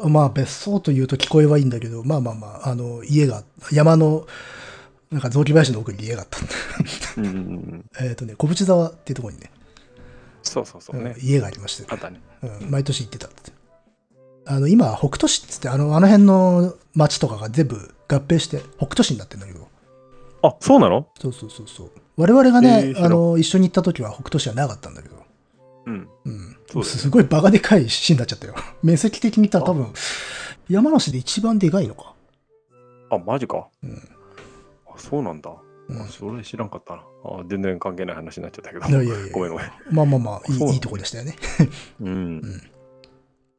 [0.04, 4.28] まあ、別荘というと聞こえはいいんだけど、まあまあまあ、あの、家が、山の、
[5.10, 6.38] なんか雑木林の奥に家があった。
[7.16, 7.90] うんうんうん。
[8.00, 9.50] えっとね、小淵沢っていうところにね、
[10.44, 11.28] そうそうそうねうん。
[11.28, 12.20] 家がありまして、あったね。
[12.42, 13.50] うん、毎年行ってたって。
[14.46, 19.61] あの、今、北斗市っつって、あの、あの辺の町とかが全部合併して、北斗市になってんだけど、
[20.42, 21.08] あ、そうなの？
[21.20, 21.90] そうそうそうそう。
[22.16, 25.16] 我々がね、えーあの、一緒に行った時は北斗市はなかったんだけど、
[25.86, 26.08] うん。
[26.24, 26.56] うん。
[26.70, 28.54] そうだよねすごいバカでかい市になっちゃったよ。
[28.82, 29.92] 面積的に言ったら多分、
[30.68, 32.14] 山梨で一番でかいのか。
[33.10, 33.68] あ、マジか。
[33.82, 34.08] うん。
[34.86, 35.50] あ、そうなんだ。
[35.88, 37.02] うんあそれ知らんかったな。
[37.24, 38.86] あ全然関係ない話になっちゃったけど。
[38.86, 39.66] いやいやいや ごめんごめん。
[39.90, 41.36] まあまあまあ、いそうなんだいいいとこでしたよね。
[42.00, 42.36] うん。
[42.36, 42.42] ん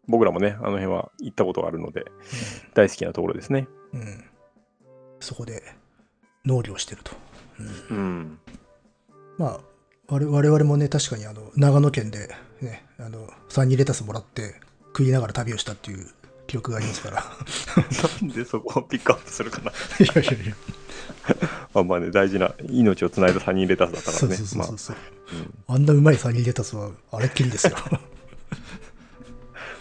[0.08, 2.06] 僕らもね、あの辺は行ったことがあるので、
[2.74, 3.68] 大好きなところですね。
[3.94, 4.24] うん。
[5.20, 5.64] そこで
[6.46, 7.12] 農業してると。
[7.90, 8.40] うん。
[9.38, 9.60] まあ、
[10.08, 12.30] 我我々もね、確かにあの、長野県で
[12.62, 14.56] ね、あの、サニーレタスもらって
[14.88, 16.10] 食いながら旅をしたっていう
[16.48, 17.24] 記憶がありますから。
[18.22, 19.72] なんでそこをピックアップするかな。
[19.72, 19.74] い
[20.16, 20.56] やいやいや。
[21.74, 24.42] まあまあね、大事な命をつないだサニーレタスだったかそうらね。
[24.56, 24.96] まあそうそうそう。
[25.34, 27.76] うんあんなうまいサニーレタスはあれっきりですよ。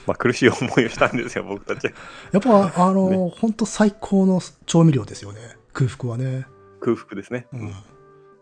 [0.07, 1.93] まあ苦しい思いをしたんですよ、僕たち。
[2.33, 5.57] やっぱ、あの、本当最高の調味料ですよね。
[5.73, 6.47] 空腹はね。
[6.81, 7.47] 空腹ですね。
[7.53, 7.73] うん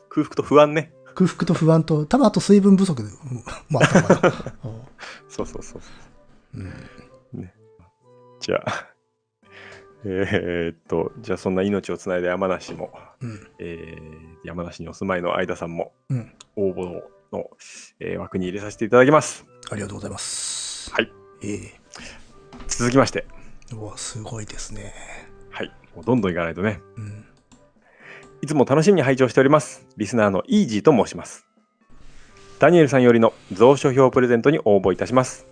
[0.08, 0.92] 空腹と不安ね。
[1.14, 3.84] 空腹と不安と、多分あと水分不足で、うん まあ。
[5.28, 5.80] そうそうそう。
[6.54, 7.50] うん
[8.40, 8.88] じゃあ、
[10.04, 12.90] えーっと、じゃあそんな命をつないだ山梨も、
[13.20, 13.46] うん。
[13.58, 16.32] えー山梨にお住まいの相田さんもうん。
[16.56, 17.50] 応募の、
[18.00, 19.44] えー枠に入れさせていただきます。
[19.70, 20.90] ありがとうございます。
[20.92, 21.12] はい。
[21.42, 21.80] ええ
[22.66, 23.26] 続きまして、
[23.74, 24.94] うわ、すごいですね。
[25.50, 25.72] はい。
[25.94, 26.81] もうどんどんいかないとね。
[26.96, 27.24] うん。
[28.42, 29.87] いつも楽しみに拝聴しております。
[29.96, 31.46] リスナーのイージーと申します。
[32.59, 35.46] ダニエルさんよりの蔵書票プレゼントに応募いたします。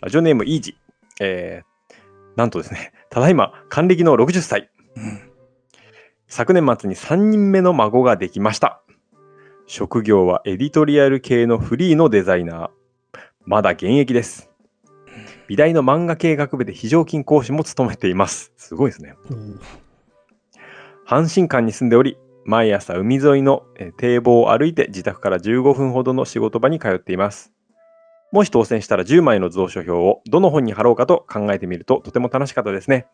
[0.00, 0.74] ラジオネームイージー。
[1.20, 4.70] えー、なんとですね、ただいま還暦の60歳。
[4.96, 5.20] うん。
[6.28, 8.82] 昨年末に3人目の孫ができました。
[9.66, 12.70] 職業はエディトリアル系のフリーのデザイナー。
[13.44, 14.50] まだ現役です。
[15.48, 18.52] 美大の漫画系学部で非常勤講師も務めています。
[18.56, 19.14] すごいですね。
[21.08, 23.62] 阪神間に住んでおり、毎朝海沿いの
[23.96, 27.50] 堤防を歩いて自宅から15分ほどの仕事場に通っています。
[28.30, 33.06] もし当選したら10枚の蔵書票をどの本に貼ろうかと考えてみるととても楽しかったですね。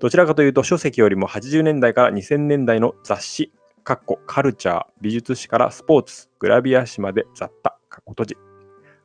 [0.00, 8.36] どちらかというと書籍よりも80年代から2000年代の雑誌、かっこカルチャー、美術史からスポーツ、グラビア誌まで雑多、かっこ閉じ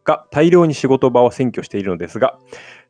[0.03, 2.37] が大量に仕事場を占拠しているのですが、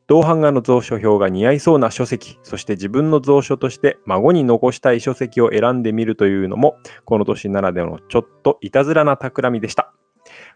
[0.07, 9.93] 同版画の蔵書表が似合いそうな書籍、そして自分の蔵書として孫に残したい書籍を選んでみるというのも、この年ならではのちょっといたずらな企みでした。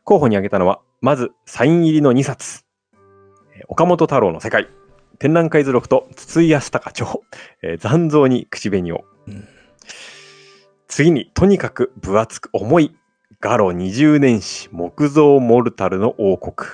[0.03, 2.65] 候補に挙げたのは、まずサイン入りの2冊。
[3.55, 4.69] えー岡本太郎の世界、
[5.17, 7.21] 展覧会図録と筒井康隆著、
[7.61, 9.03] えー残像に口紅を。
[9.27, 9.47] うん
[10.87, 12.95] 次に、とにかく分厚く重い
[13.39, 16.67] ガロ20年史木造モルタルの王国。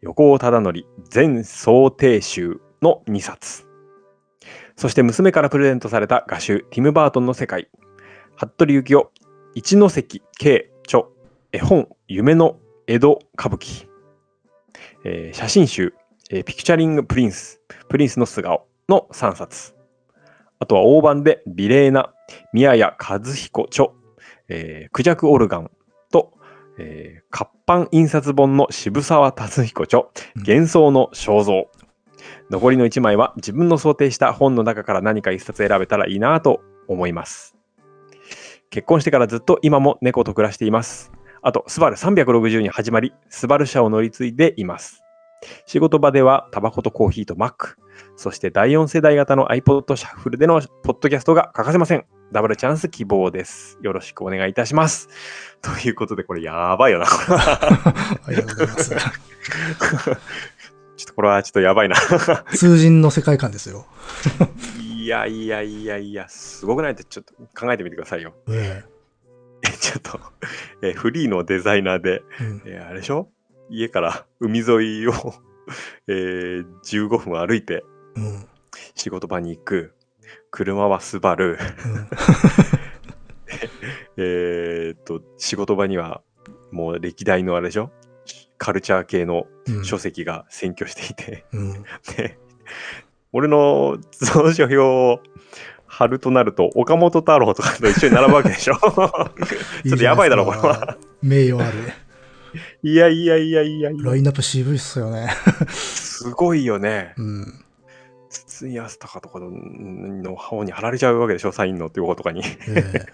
[0.00, 3.66] 横尾忠則全装幀集の2冊。
[4.76, 7.68] そして娘からプレゼントされた画集ティム・バートンの世界。
[8.36, 9.02] 服部幸雄
[9.56, 11.06] 一ノ関圭著
[11.50, 13.88] 絵本夢の江戸歌舞伎。
[15.04, 15.94] えー写真集、
[16.30, 19.74] えーピクチャリング・プリンスプリンスの素顔の3冊。
[20.60, 22.12] あとは大判で美麗な
[22.52, 23.88] 宮谷和彦著、
[24.48, 25.70] えー、クジャクオルガン、
[26.78, 30.04] えー活版印刷本の渋沢達彦著、
[30.36, 31.68] 幻想の肖像。
[32.50, 37.56] 残りの1枚は自分の想定した本の中から何か1冊選べたらいいなと思います。
[38.70, 41.12] 結婚してからずっと今も猫と暮らしています。
[41.42, 45.02] あと、スバル360に始まり、スバル車を乗り継いでいます。
[45.66, 47.76] 仕事場ではタバコとコーヒーとマック、
[48.16, 52.06] そして第4世代型の iPod シャッフルでのポッドキャストが欠かせません。
[52.32, 53.78] ダブルチャンス希望です。
[53.82, 55.08] よろしくお願いいたします。
[55.62, 57.06] ということで、これやばいよな。
[57.06, 57.60] これは
[58.26, 58.90] ありがとうございます。
[60.96, 61.96] ちょっとこれはちょっとやばいな。
[62.54, 63.86] 通人の世界観ですよ。
[64.82, 68.34] いやいやいやいや、すごくないってちょっと考えてみてくださいよ。
[68.50, 68.84] え
[69.64, 70.20] えちょっと、
[70.82, 73.28] えフリーのデザイナーで、えうんえあれでしょ？
[73.70, 74.66] 家から海沿
[75.02, 75.12] いを、
[76.08, 77.84] えー15分歩いて
[78.16, 78.46] うん
[78.94, 79.94] 仕事場に行く。
[80.50, 81.58] 車はスバル。
[84.16, 86.22] えーっと、仕事場には
[86.72, 87.90] もう歴代のあれでしょ？
[88.58, 91.72] カルチャー系のうん書籍が占拠していて、うん
[92.16, 92.38] で
[93.32, 93.98] 俺の
[94.32, 95.20] 蔵書表を
[95.86, 98.74] 貼るとなると、岡本太郎とかと一緒に並ぶわけでしょ？
[98.80, 100.96] ちょっとやばいだろ、これは。。
[101.22, 101.76] 名誉ある。
[102.82, 105.28] いやいやいやいやいやラインナップ渋いっすよね。
[105.74, 107.14] すごいよね。
[107.18, 107.64] うん。
[108.58, 112.42] 筒井康隆とかのの方に貼られちゃうわけでしょ、サインのっていうことかに。
[112.44, 113.06] ええ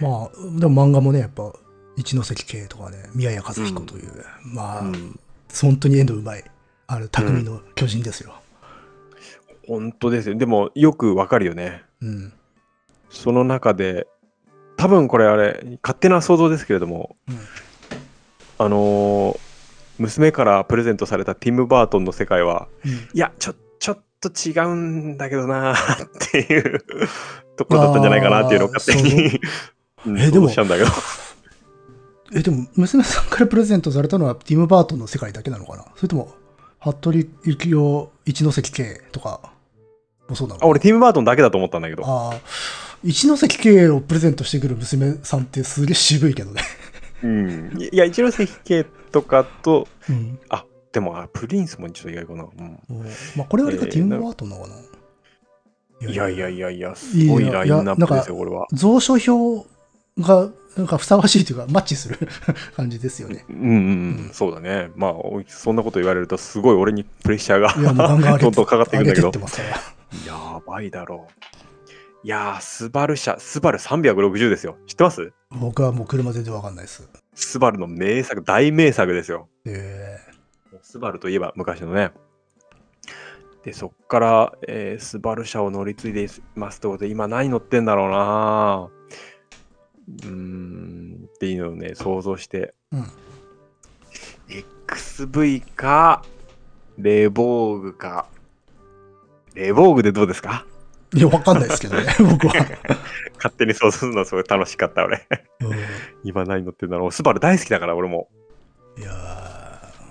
[0.00, 1.52] まあ、でも漫画もね、やっぱ、
[1.96, 5.20] 一ノ関圭とかね、宮谷和彦という、まあ、うん
[5.60, 6.44] 本当に絵のうまい、
[6.86, 8.34] ある匠の巨人ですよ。
[9.68, 10.34] 本当ですよ。
[10.34, 11.82] でも、よくわかるよね。
[12.00, 12.32] うん。
[13.08, 14.08] その中で、
[14.76, 17.38] 多分これあれ、勝手な想像ですけれども、うん
[18.56, 19.40] あのー
[19.98, 23.63] 娘からプレゼントされたティム・バートンの世界は、うんいや、ちょ、ちょっ
[24.30, 25.76] と違うんだけどな っ
[26.30, 26.84] ていう
[27.56, 29.40] ところだったんじゃないかなっていうのを勝手に、
[30.06, 30.90] うんえでもしちゃうんだけど。
[32.34, 35.84] え、でも、娘さんからプレゼントされたのはティム・バートンの世界だけなのかな？
[35.96, 36.34] それとも、
[36.80, 39.40] 服部幸雄、一ノ関圭とか
[40.28, 42.04] もそうなのかあ、な俺ティム・バートンだけだと思ったんだけど。
[42.06, 42.40] ああ、
[43.02, 46.62] 一ノ関圭をプレゼントしてくる娘さんってすげえ渋いけどね。
[47.22, 47.78] うん。
[47.78, 50.38] いや、一ノ関系とかと、うん。
[50.48, 50.64] あ、
[50.94, 52.44] でも、あプリンスもちょっと意外かな。
[52.44, 52.94] うんお
[53.36, 54.76] まあ、これはティム・バートンなのかな、
[56.08, 58.68] いやいやいやいや、すごいラインナップですよ、これは。
[58.70, 59.68] 蔵書表
[60.20, 62.18] がなんかふさわしいというかマッチする
[62.76, 63.44] 感じですよね。
[63.50, 63.70] うんうんう
[64.26, 64.90] ん、そうだね。
[64.94, 65.12] まあ、
[65.48, 69.48] そんなこと言われると、すごい俺にプレッシャーが どんどんかかっていくんだけどてって。
[70.28, 71.48] やばいだろう。
[72.22, 74.76] いやー、スバル車、スバル360ですよ。
[74.86, 75.32] 知ってます？
[75.50, 77.08] 僕はもう車全然わかんないです。
[77.34, 79.48] スバルの名作、大名作ですよ。
[79.66, 80.13] え
[80.84, 82.12] スバルといえば昔のね。
[83.64, 88.88] で、そっから、えースバル車を乗り継いでいますってことで、今何乗ってんだろうな
[90.06, 92.74] うーん、っていうのをね、想像して。
[92.92, 93.06] ーうん。
[94.86, 96.22] XV か、
[96.98, 98.26] レボーグか。
[99.54, 100.66] レボーグでどうですか？
[101.14, 102.54] いや、わかんないですけどね、 僕は。
[103.36, 105.16] 勝手に想像するのはすごい楽しかった、俺。
[105.16, 105.22] う
[106.24, 107.12] 今何乗ってんだろう。
[107.12, 108.28] スバル大好きだから、俺も。
[108.98, 109.43] ん、いや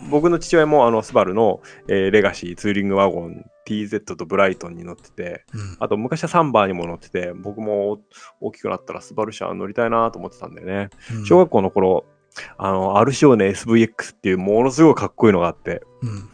[0.10, 8.00] 僕の父親もあのスバルの、えーレガシーツーリングワゴン TZ とブライトンに乗ってて、ーうんあと昔はサンバーにも乗ってて、僕も
[8.42, 10.90] 大きくなったらスバル車乗りたいなと思ってたんだよね。
[11.14, 12.06] うん小学校の頃、
[12.58, 16.30] あの、アルシオーネ SVX っていうものすごいかっこいいのがあって、うん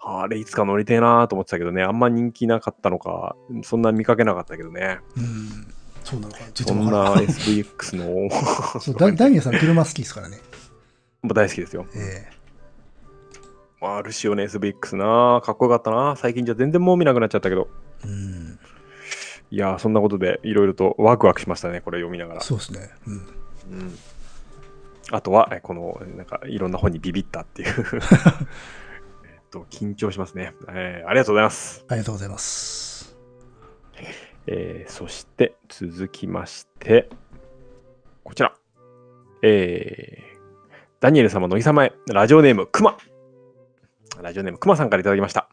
[0.00, 5.00] あれいつか乗りたいなと思ってたけどね、あんま人気なかったのか、そんな見かけなかったけどね。
[5.16, 7.16] うんそうなのか、ちょっそんとわから。
[7.16, 10.38] なん SVX のそうダダニエルさん、車好きですからね。
[11.20, 11.84] もう大好きですよ。
[11.94, 12.37] え
[13.80, 17.68] アルシオーネ SVX なかっこよかったな最近じゃ全然もう見なくなっちゃったけど。
[18.04, 18.58] えうん、
[19.50, 22.40] いやーそんなことでいろいろとワクワクしましたね、これ読みながら。
[22.40, 22.90] そうですね。
[23.06, 23.16] うんう
[23.84, 23.98] ん、
[25.10, 27.68] あとは、えこの、なんか、いろんな本にビビったっていう。
[29.24, 31.84] えっと、緊張しますね、えーありがとうございます。
[31.88, 33.16] ありがとうございます。
[34.46, 37.08] えーそして、続きまして、
[38.24, 38.54] こちら。
[39.42, 40.38] えー
[41.00, 42.98] ダニエル様のいさまへ、ラジオネーム、くま。
[44.22, 45.48] ラジオネーム、くまさんからいただきました。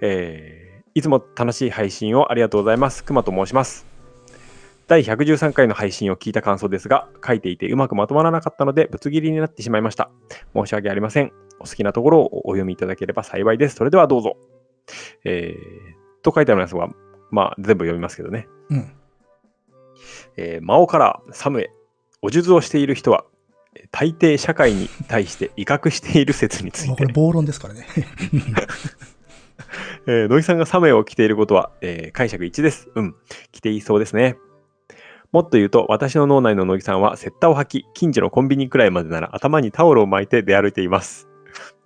[0.00, 0.68] えー
[0.98, 3.04] いつも楽しい配信をありがとうございます。
[3.04, 3.86] くまと申します。
[4.88, 10.10] 第113回の配信を聞いた感想ですが、書いていてうまくまとまらなかったので、ぶつ切りになってしまいました。
[10.56, 11.32] 申し訳ありません。
[11.60, 13.76] お好きなところをお読みいただければ幸いです。
[13.76, 14.36] それではどうぞ。
[15.24, 16.88] えー、と書いてありますが、
[17.30, 18.48] まあ、全部読みますけどね。
[18.70, 18.92] うん。
[20.36, 21.70] えー、魔王からサムへ、
[22.22, 23.24] お術をしている人は、
[23.90, 27.86] 大抵社会に対して威嚇している説についてまあこれ、暴論ですからね。
[30.06, 32.88] えー、さんがサムエを着ていることは、えー解釈一致です。
[32.94, 33.14] うん。
[33.52, 34.36] 着ていそうですね。
[35.32, 41.28] もっと言うと、私の脳内の乃木さんは、セッタを履き、近所のコンビニくらいまでなら頭にタオルを巻いて出歩いています。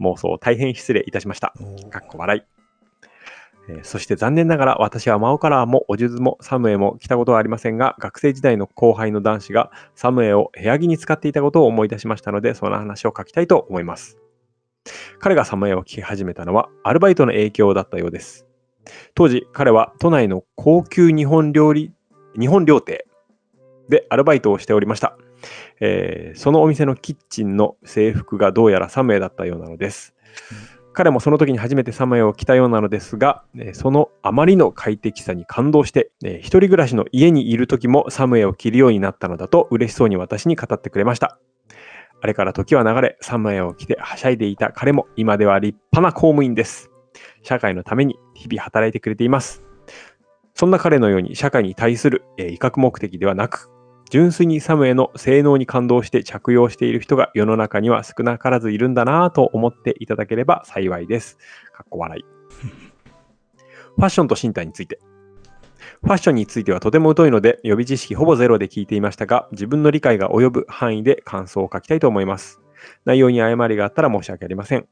[0.01, 1.53] 妄想大変失礼いたしました。
[1.91, 2.52] かっこ笑い。
[3.69, 14.19] えーそして残念ながら私はマオカラーもお術もサムエも着たことはありませんが、学生時代の後輩の男子がサムエを部屋着に使っていたことを思い出しましたので、その話を書きたいと思います。
[15.21, 18.47] 彼がサムエを着始めたのはアルバイトの影響だったようです。
[19.15, 21.93] 当時、彼は都内の高級日本料理、
[22.39, 23.07] 日本料亭
[23.89, 25.17] でアルバイトをしておりました。
[25.81, 30.15] えーそのお店のキッチンの制服がどうやらサムエだったようなのです。
[30.95, 41.39] 彼もその時に初めてサムエを着たようなのですが、そのあまりの快適さに感動して、一人暮らしの家にいる時もサムエを着るようになったのだと嬉しそうに私に語ってくれました。
[42.21, 46.91] あれから時は流れ、サムエを着てはしゃいでいた彼も今では立派な公務員です。
[47.43, 49.65] 社会のために日々働いてくれています。
[50.55, 53.71] そんな彼のように社会に対する、威嚇目的ではなく、
[54.13, 61.39] 純粋にサムエの性能に感動して着用している人が世の中には少なからずいるんだなぁと思っていただければ幸いです。
[61.73, 62.25] かっこ笑い。
[63.97, 65.01] ファッションと身体について。
[66.03, 72.61] ファッションについてはとても疎いので予備知識ほぼゼロで聞いていましたが自分の理解が及ぶ範囲で感想を書きたいと思います。
[73.07, 74.87] 内容に誤りがあったら申し訳ありません。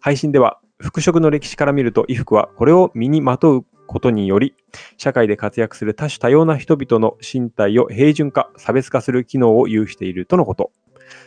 [0.00, 4.54] 配信では服飾の歴史から見ると衣服はこれを身にまとうことにより
[4.96, 10.70] 社会で活躍する多種多様な人々の身体を平準化、差別化する機能を有しているとのこと。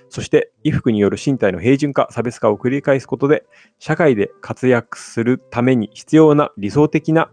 [0.07, 3.43] そして、衣服による身体の平準化、差別化を繰り返すことで、
[3.80, 7.30] 社会で活躍するために必要な理想的な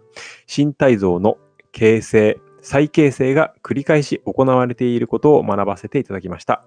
[0.49, 1.39] 身体像の
[1.71, 6.65] 形成、再形成が繰り返し行われていることを学ばせていただきました。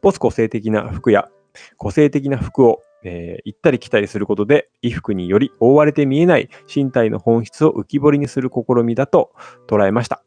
[0.00, 1.28] ポス個性的な服や
[1.76, 9.32] 個性的な服を、えー行ったり来たりすることで、衣服により覆われて見えない身体の本質を浮き彫りにする試みだと
[9.66, 10.22] 捉えました。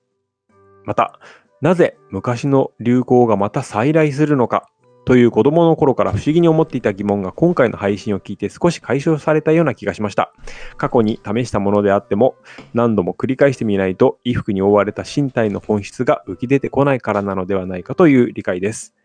[0.86, 1.20] また、
[1.62, 4.68] なぜ昔の流行がまた再来するのか
[5.06, 10.34] という子供の頃から不思議に思っていた疑問が今回の配信を聞いて少し解消されたような気がしました。
[10.78, 12.36] 過去に試したものであっても
[12.74, 18.96] 何度も繰り返してみないと衣服に覆われた身体の本質が浮き出てこないからなのではないかという理解です。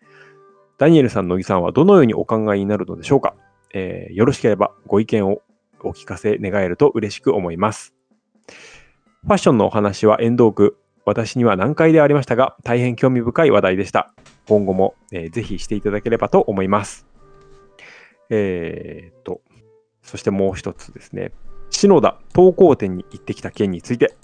[0.79, 3.35] ダニエルさん、乃木さんはどのようにお考えになるのでしょうか、
[3.75, 5.43] えーよろしければご意見を
[5.81, 7.95] お聞かせ願えると嬉しく思います。
[9.23, 14.13] ファッションのお話は縁遠く、私には難解ではありましたが、大変興味深い話題でした。
[14.49, 17.07] 今後も、えーぜひしていただければと思います。
[18.31, 19.41] えーっと、
[20.03, 21.33] そしてもう一つですね。
[21.71, 24.17] 篠田東光店に行ってきた件について。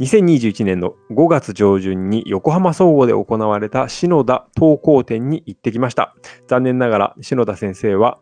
[0.00, 6.14] 2021年の5月上旬に横浜総合で行われた篠田東光店に行ってきました。
[6.48, 8.18] 残念ながら篠田先生は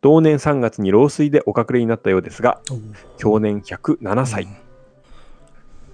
[0.00, 2.60] 同年3月に老衰でお隠れになったようですが、
[3.16, 4.46] 去年107歳。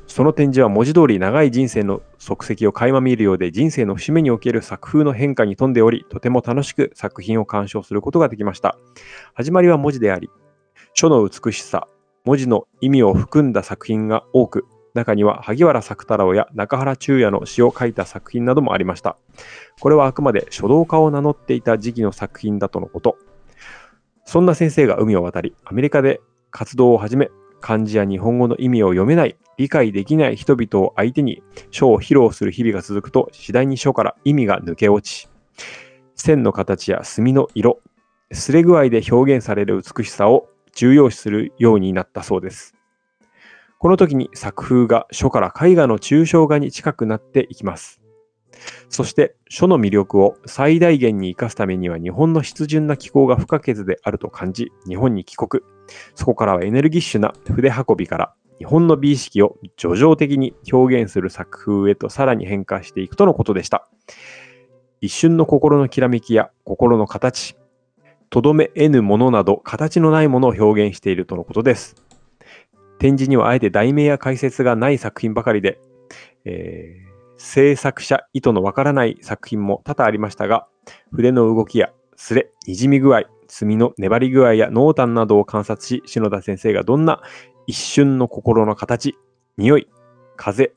[0.07, 8.77] その展示は文字通り長い人生の足跡を垣間見るようで人生の節目における作風の変化に富んでおり、とても楽しく作品を鑑賞することができました。
[9.35, 10.29] 始まりは文字であり、
[10.95, 11.89] 書の美しさ、
[12.25, 19.17] 文字の意味を含んだ作品が多く、中には萩原作太郎や中原中也の詩を書いた作品などもありました。
[19.81, 23.17] これはあくまで書道家を名乗っていた時期の作品だとのこと。
[24.25, 26.21] そんな先生が海を渡り、アメリカで
[26.51, 27.31] 活動を始め、
[27.61, 35.29] 漢字や日本語の意味を読めない、理解できない人々を相手に書を披露する日々が続くと、次第に書から意味が抜け落ち、
[36.15, 37.81] 線の形や墨の色、
[38.33, 42.75] すれ具合で表現される美しさを重要視するようになったそうです。
[43.83, 48.01] この時に作風が書から絵画の抽象画に近くなっていきます。
[48.89, 55.65] そして書の魅力を最大限に生かすためには日本の湿潤な気候が不可欠であると感じ、日本に帰国。
[56.15, 63.89] そこからはエネルギッシュな筆運びから日本の美意識を叙情的に表現する作風へとさらに変化していくとのことでした。
[65.01, 67.57] 一瞬の心のきらめきや心の形、
[68.31, 72.02] とどめ得ぬものなど形のないものを表現しているとのことです。
[73.03, 75.81] 展示にはあえて題名や解説がない作品ばかりで、
[76.45, 77.13] えー
[77.45, 80.69] 制作者意図のわからない作品も多々ありましたが、
[81.11, 87.21] 筆の動きやすれ、にじみ具合、墨の粘り具合や濃淡などを観察し、篠田先生がどんな
[87.67, 89.17] 一瞬の心の形、
[89.57, 89.89] 匂い、
[90.37, 90.73] 風、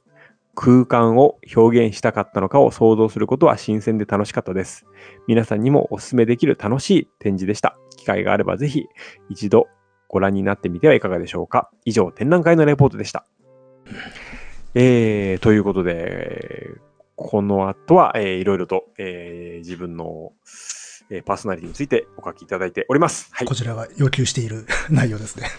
[0.56, 4.88] 空間を表現したかったのかを想像することは新鮮で楽しかったです。
[5.28, 7.78] 皆さんにもお勧めできる楽しい展示でした。
[7.96, 8.86] 機会があればぜひ
[9.30, 9.68] 一度
[10.16, 11.70] ご覧になってみてはいかがでしょうか。
[11.84, 13.26] 以上、展覧会のレポートでした。
[14.74, 16.70] えー、ということで、
[17.18, 20.32] この後は、えーいろいろと、えー自分の、
[21.10, 23.28] えーパーソナリティについてお書きいただいております。
[23.34, 23.56] はいこ。
[23.56, 25.50] ちらが要求している 内容ですね。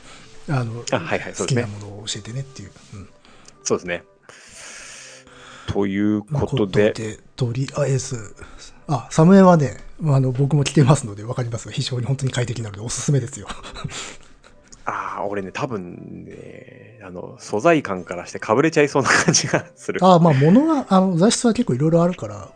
[0.48, 1.66] あの、あはいはい、そう好ですね。
[1.66, 2.70] きなものを教えてねっていう。
[2.94, 3.08] うん
[3.62, 4.04] そうですね。
[5.66, 8.34] ということことで、で、とりあえず、
[8.86, 13.48] あ、サムエはね、あの、僕も着てますので分かりますが、非常に本当に快適なのでおすすめですよ。
[14.86, 20.00] ああ、俺ね、多分ね、あの、素材感からしてかぶれちゃいそうな感じがする。
[20.04, 22.48] あ、まあ、物は、あの、材質は結構いろいろあるから、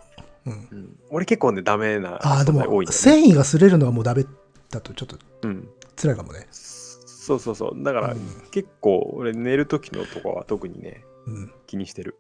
[0.47, 0.69] うん。
[0.71, 2.61] うん俺結構ね、ダメなあ、でも。
[2.87, 4.25] 繊維が擦れるのはもうダメ
[4.71, 5.69] だとちょっとうん。
[6.01, 6.47] 辛いかもね。
[6.51, 7.83] そうそうそう。
[7.83, 8.21] だから、うん
[8.53, 11.53] 結構、俺寝る時のとかは特にね、うん。
[11.67, 12.19] 気にしてる。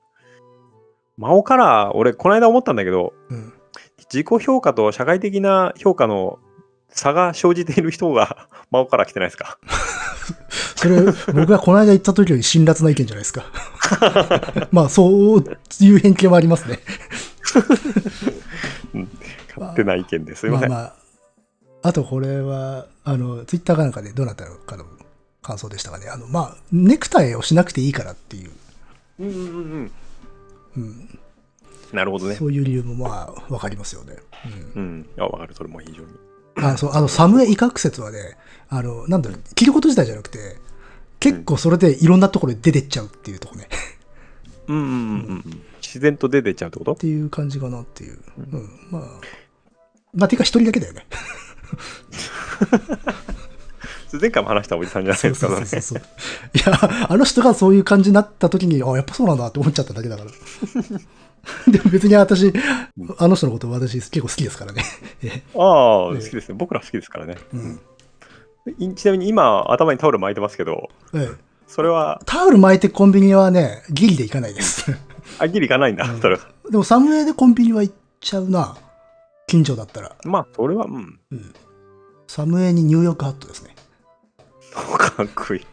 [1.16, 3.52] 真央カラー、俺、この間思ったんだけど、うん。
[4.12, 6.40] 自己評価と社会的な評価の
[6.92, 9.58] 差が生じている人が 真央カラー来てないですか？
[10.76, 11.02] それ、
[11.34, 13.44] 僕がこの間言った時より辛辣な意見じゃないですか。
[14.72, 15.44] まあ、そう
[15.80, 16.80] いう偏見はありますね。
[19.58, 20.40] 勝手な意見です。
[20.40, 20.70] すいません。
[20.70, 24.84] まあまあ、あとこれは、あの、ツイッターかなんかでどなたかの
[25.42, 26.08] 感想でしたかね。
[26.08, 28.50] あの、まあ、ネクタイをしなくていいからっていう、
[29.18, 29.92] うんうんうんうん。
[30.76, 31.18] うん、
[31.92, 32.36] なるほどね。
[32.36, 34.16] そういう理由もまあ、わかりますよね。
[34.76, 35.06] うんうん。
[35.18, 35.54] あ、わかる。
[35.54, 36.08] それも非常に。
[36.56, 38.36] あそうあの、サムエ威嚇説はね、
[38.68, 40.56] あの、なんだろう、着ること自体じゃなくて、
[41.18, 43.68] 結構それでいろんなところで出てっちゃうっていうところね。
[44.68, 44.94] うんうんうんう
[45.48, 45.62] ん。
[45.82, 46.92] 自然と出てっちゃうってこと？
[46.92, 48.18] っていう感じかなっていう。
[48.38, 49.02] うん、まあ、
[50.14, 51.06] まあ、ていうか一人だけだよね。
[54.20, 56.58] 前回も話したおじさんじゃないですか、そうそうそれそうそう。
[56.58, 60.30] いや、あの人がそういう感じになった時に、あ、やっぱそうなんだって思っちゃっただけだから。
[61.68, 62.52] でも別に私、
[63.18, 64.82] あの人のこと私結構好きですからね。
[65.22, 66.54] えああ、ええ好きですね。
[66.58, 67.36] 僕ら好きですからね。
[67.52, 67.80] うん
[68.78, 74.92] いちなみに今、頭にタオル巻いてますけど、ええそれは、タオル巻いてコンビニはね、ギリで行かないです。
[75.38, 76.42] あぎりいかないんだ、うんそれは。
[76.68, 78.76] でもサムエでコンビニは行っちゃうな。
[79.46, 80.14] 近所だったら。
[80.24, 81.20] まあ、それは、うん。
[81.30, 81.54] うん。
[82.26, 83.74] サムエにニューヨークハットですね。
[84.72, 85.66] かっこいい。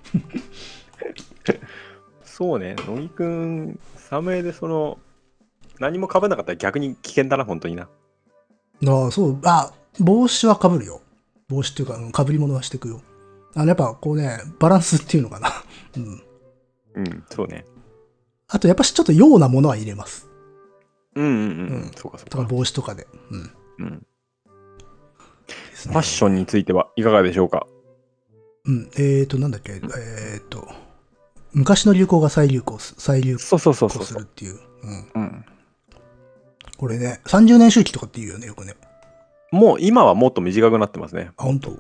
[2.24, 5.00] そうね、乃木くん、サムエでその、
[5.80, 7.90] 何も被らなかったら逆に危険だな、本当にな。
[8.86, 9.40] ああ、そう。
[9.44, 11.02] あ、帽子は被るよ。
[11.48, 13.02] 帽子っていうか、うん被り物はしていくよ。
[13.56, 15.50] あの、やっぱこうね、バランスっていうのかな。
[15.98, 16.22] うん。
[16.96, 17.66] うん、そうね。
[18.48, 20.28] あと、やっぱしちょっとようなものは入れます。
[21.16, 21.38] うんうんうん。
[21.38, 21.46] う
[21.88, 22.50] んそうかそうとかか。
[22.50, 23.08] 帽子とかで。
[23.32, 23.52] うん。
[23.80, 24.08] うん、
[25.74, 27.68] フファッションについてはいかがでしょうか？
[28.66, 28.90] うん。
[28.96, 29.74] えーと、なんだっけ？
[29.74, 30.68] えーと、
[31.54, 34.60] 昔の流行が再流行す、再流そうそうそう行そうするっていう。
[35.16, 35.22] うん。
[35.22, 35.46] うん。
[36.78, 38.76] これね、30年周期とかって言うよね、よくね。
[39.52, 41.32] もう今はもっと短くなってますね。
[41.38, 41.72] あ、本当？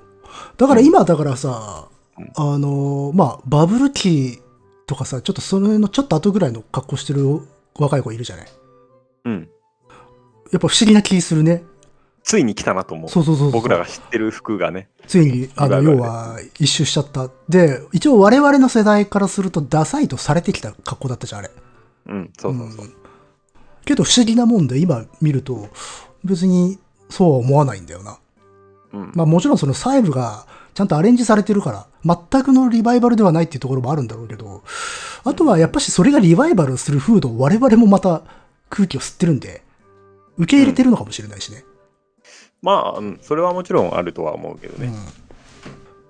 [0.57, 1.87] だから今、だからさ、
[2.17, 4.39] うんあのーまあ、バブル期
[4.87, 7.41] とかさ、ちょっとそれのちょっと後ぐらいの格好してる
[7.77, 8.47] 若い子いるじゃない？
[9.25, 9.49] うん。
[10.51, 11.63] やっぱ不思議な気するね。
[12.23, 13.09] ついに来たなと思う。
[13.09, 13.51] そうそうそう。
[13.51, 14.89] 僕らが知ってる服がね。
[15.07, 17.29] ついに、あの、要は、一周しちゃった。
[17.47, 21.51] で、一応我々の世代からすると、ダサいとされてきた格好だったじゃん、あれ。
[22.07, 22.85] うん、そうそうそう。
[22.85, 22.93] ん
[23.87, 25.69] けど不思議なもんで、今見ると、
[26.23, 26.77] 別に
[27.09, 28.19] そうは思わないんだよな。
[28.93, 29.11] うん。
[29.15, 31.71] まあもちろんその細部がちゃんとアレンジされてるか
[32.03, 34.61] ら、全くのリバイバルではないっていうところもあるんだろうけど、
[35.23, 38.21] あとはやっぱしそれがリバイバルする風土を我々もまた
[38.69, 39.63] 空気を吸ってるんで、
[40.37, 41.63] 受け入れてるのかもしれないしね。
[42.61, 44.87] まあ、うん、それはもちろんあるとは思うけどね。
[44.87, 45.26] うん。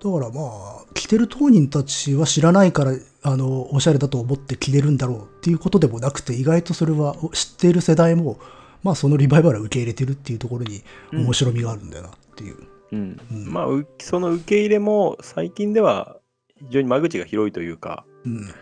[0.02, 0.42] だからま
[0.80, 2.92] あ、着てる当人たちは知らないから、
[3.22, 8.38] あの、おしゃれだと思って着れるんだろうっていうことでもなくて、意外とそれは知っている世代も、
[8.84, 10.82] まあそのリバイバルを受け入れてるっていうところに
[11.12, 12.56] うん面白みがあるんだよなっていう。
[12.92, 16.16] うんうんまあ、うその受け入れも最近では
[16.56, 18.54] 非常に間口が広いというか、うん。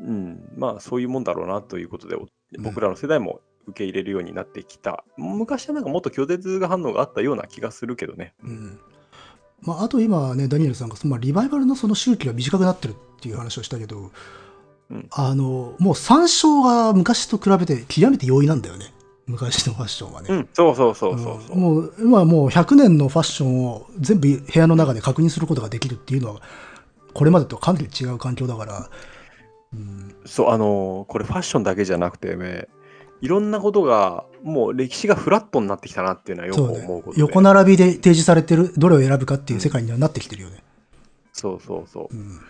[0.00, 2.28] うん、まあそういうもんだろうなということで、お
[2.60, 5.04] 僕らの世代も受け入れるようになってきた。
[5.16, 8.34] 昔はなんかもっと拒絶反応があったような気がするけどね。
[8.44, 8.78] うん
[9.62, 14.10] まあ、あと今ね、ダニエルさんが、まあ、リバイバルのその周期が短くなってるっていう話をしたけど、
[14.90, 18.92] うんあの、もう参照が昔と比べて極めて容易なんだよね。
[19.26, 20.28] 昔のファッションはね。
[20.30, 21.56] うん、そうそうそうそうそう。
[21.56, 26.40] うんもう、今はもう100年のファッションを全部部屋の中で確認することができるっていうのは、
[27.12, 28.90] これまでとかなり違う環境だから、
[29.74, 32.68] うん、そう、あのーこれファッションだけじゃなくてね、
[33.20, 37.16] いろんなことが、もう歴史がフラットになってきたなっていうのはよく思うこと。
[37.16, 37.20] で。
[37.20, 40.62] 横並びで提示されてる、どれを選ぶかっていう世界にはなってきてるよね。
[41.32, 42.16] そうそうそう。
[42.16, 42.40] うん。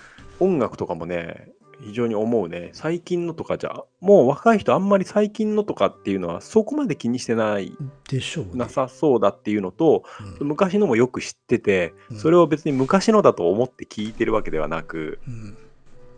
[0.40, 2.70] 音楽とかもね、非常に思うね。
[2.72, 7.72] 最近のとかじゃ、もう若い人あんまり最近のとかっていうのはそこまで気にしてない、
[8.08, 8.50] でしょうね。
[8.54, 10.04] なさそうだっていうのと、
[10.40, 15.56] うん昔のもよく知ってて、うんそれを別に昔のだと思って聞いてるわけではなく、うん。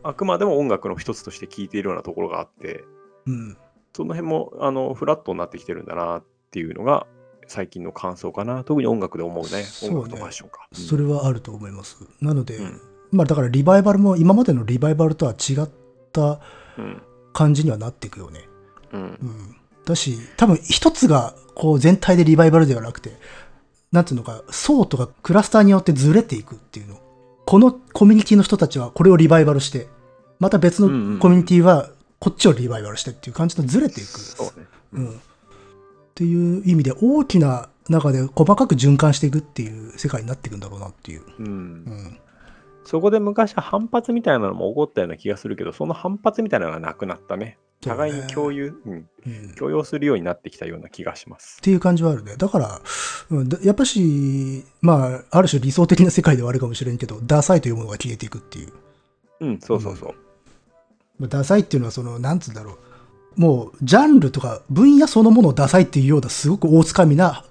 [0.02, 2.84] あくまでも音楽の一つとして聞いているようなところがあって、
[3.26, 3.56] うん。
[3.94, 7.06] その辺もあのフラットになってきてるんだなっていうのが
[7.46, 8.64] 最近の感想かな。
[8.64, 9.64] 特に音楽で思うね。
[9.82, 10.68] 音楽とファッションか。
[10.72, 11.98] それはあると思います。
[12.20, 12.80] なので、うん
[13.12, 15.68] まあだからリバイバルも今までのリバイバルとは違っ
[16.12, 16.40] た
[16.78, 17.02] うん。
[17.32, 18.48] 感じにはなっていくよね。
[18.92, 19.00] うん。
[19.00, 19.56] うん。
[19.84, 23.12] だし、多分一つがこう全体でリバイバルではなくて、
[23.92, 26.98] なんていうのか、層とかクラスターによってずれていくっていうの。
[27.46, 29.88] このコミュニティの人たちはこれをリバイバルして、
[30.38, 31.90] また別のコミュニティは
[32.20, 34.08] こっちをリバイバルしてっていう感じとずれていく。
[34.08, 34.66] そうね。
[34.92, 35.10] うん。
[35.10, 35.12] っ
[36.14, 41.22] ていう意味で大きな中で細かく循環していくっていう世界になっていくんだろうなっていう。
[41.38, 41.50] うんう。
[41.50, 42.18] ん。
[42.84, 47.58] そこで昔は反発みたいなのも起こったような気がするけど、その反発みたいなのがなくなったね。
[47.80, 51.64] 互いに共有、うん、うん共用するようになってきたような気がしますっ。
[51.64, 52.36] ていう感じはあるね。
[52.36, 52.80] だから、
[53.30, 58.72] うんだやっぱし、まあ、ある種理想的な世界ではあるかもしれんけど、ダサいというものが消えていくっていう。
[59.40, 60.08] うん、そうそうそう。
[60.08, 60.29] まあ
[61.28, 62.72] ダサいっていうのは、その、なんつうんだろ
[63.36, 63.40] う。
[63.40, 67.44] もう、ジャンルとか分野そのものをダサいっていうような、すごく大つかみな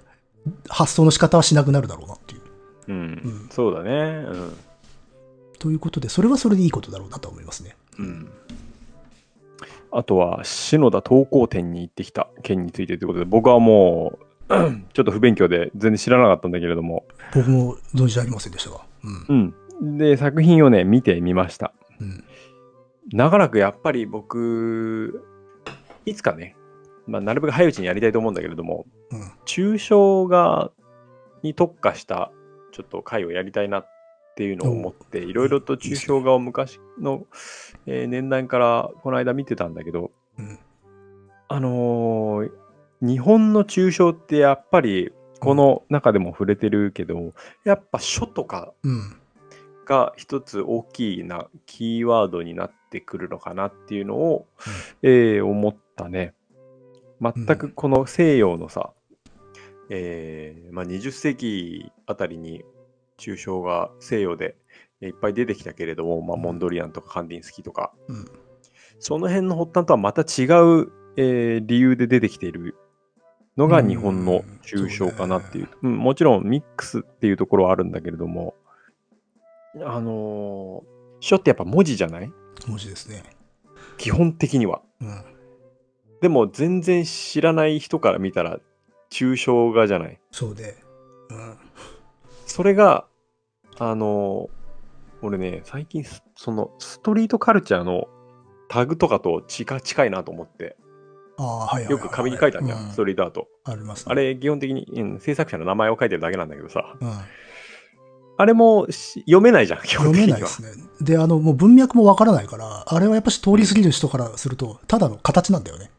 [0.68, 2.40] 発想の仕方はしなくなるだろうなっていう。
[2.88, 3.90] うん、うんそうだね。
[3.90, 4.56] うん。
[5.58, 7.76] ということで、それはそれでいいことだろうなと思いますね。
[7.98, 8.30] うん。
[9.92, 14.18] あとは、篠田投稿店に行ってきた件についてということで、僕はも
[14.48, 14.52] う、
[14.92, 17.04] ちょっと不勉強で全然知らなかったんだけれども、
[17.34, 18.80] 僕も存じ上げませんでしたが。
[19.28, 19.54] うん。
[19.80, 19.98] うん。
[19.98, 21.72] で、作品をね、見てみました。
[22.00, 22.24] うん。
[23.12, 25.24] 長らくやっぱり僕、
[26.06, 26.56] いつかね、
[27.06, 29.20] まあ、なるべく早いうちにやりたいと思うんだけれども、うん。
[29.44, 30.70] 抽象画
[31.42, 32.30] に特化した
[32.72, 33.88] ちょっと回をやりたいなっ
[34.36, 37.26] ていうのを思って、いろいろと抽象画を昔の、
[37.86, 40.58] えー年代からこの間見てたんだけど、うん。
[41.48, 42.50] あのー
[43.02, 47.32] 日本の抽象ってやっぱりこの中でも触れてるけど、
[47.64, 49.19] やっぱ書とかうん。
[49.90, 54.46] が一つ大きいなキーワードになってくるのかなっていうのを、
[55.02, 56.32] えー思ったね。
[57.20, 58.92] 全くこの西洋のさ、
[59.90, 62.64] えーまあ、20世紀あたりに
[63.18, 64.56] 抽象が西洋で
[65.02, 66.42] いっぱい出てきたけれども、まあ、うん。
[66.42, 68.24] モンドリアンとかカンディンスキーとか、うん。
[69.00, 72.76] その辺の発端とはまた違う、えー理由で出てきている
[73.56, 75.68] のが日本の抽象かなっていう。
[75.82, 78.54] うんもちろんミックスっていうところはあるんだけれども、
[79.76, 82.32] あのー書ってやっぱ文字じゃない？
[82.66, 83.22] 文字ですね。
[83.98, 84.80] 基本的には。
[85.00, 85.22] うん。
[86.22, 88.58] でも全然知らない人から見たら
[89.10, 90.18] 抽象画じゃない？
[90.30, 90.76] そうで。
[91.28, 91.56] うん。
[92.46, 93.06] それが、
[93.78, 94.60] あのー
[95.22, 98.08] 俺ね、最近す、そのストリートカルチャーの
[98.70, 100.78] タグとかと近近いなと思って。
[101.88, 103.46] よく紙に書いたんじゃん、うストリートアート。
[103.64, 104.12] ありますね。
[104.12, 107.08] あれ、基本的に、うん制作者の名前を書いてるだけなんだけどさ、うん。
[108.40, 110.10] あれもし読めないじゃん、読。
[110.12, 110.70] めないですね。
[111.02, 115.90] で、あの、もう文脈もわからないから、あれはやっぱし通り過ぎる人からすると、ただの形なんだよね。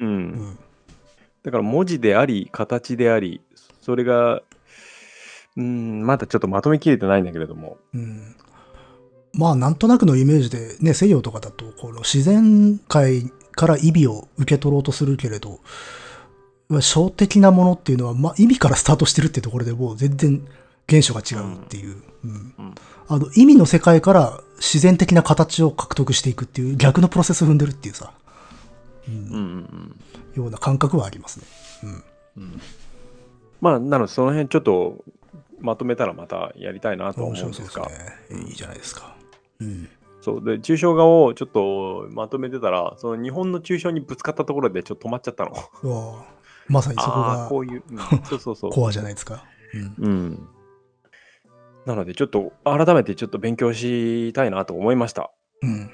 [0.00, 0.08] うん。
[0.08, 0.58] うん。
[1.42, 3.42] だから文字であり、形であり、
[3.82, 4.40] それが、
[5.54, 8.36] うん、まだちょっとまとめきれてないんだけれども、うん。
[9.34, 15.60] まあ、なんとなくのイメージで、ね、西洋とかだと、この自然界から意味を受け取ろうとするけれど、
[16.80, 20.42] 小的なものっていうのは、まあ、意味からスタートしてるっていうところでもう全然
[20.88, 22.02] 原初が違うっていう。
[22.24, 22.74] うんうん
[23.08, 28.14] あの、意味の世界から自然的な形を獲得していくっていう逆のプロセスを踏んでるっていうさ、
[29.06, 29.36] うんうんうん
[30.36, 30.42] うん。
[30.42, 31.46] ような感覚はありますね。
[32.36, 32.60] うん。
[33.60, 35.04] まあ、なので、その辺ちょっと
[35.60, 37.92] まとめたらまたやりたいなと思うんですが、ね。
[38.48, 39.14] いいじゃないですか。
[39.60, 39.88] うん。
[40.20, 45.52] そうで抽象画をちょっとまとめてたら、その日本の抽象にぶつかったところでちょっと止まっちゃったの。
[46.68, 48.70] まさにそこがこういう、うんそうそうそう。
[48.72, 49.44] コアじゃないですか。
[49.74, 49.94] うん。
[49.98, 50.48] うん。
[51.86, 55.32] なので、ちょっと改めてちょっと勉強したいなと思いました。
[55.62, 55.90] うん。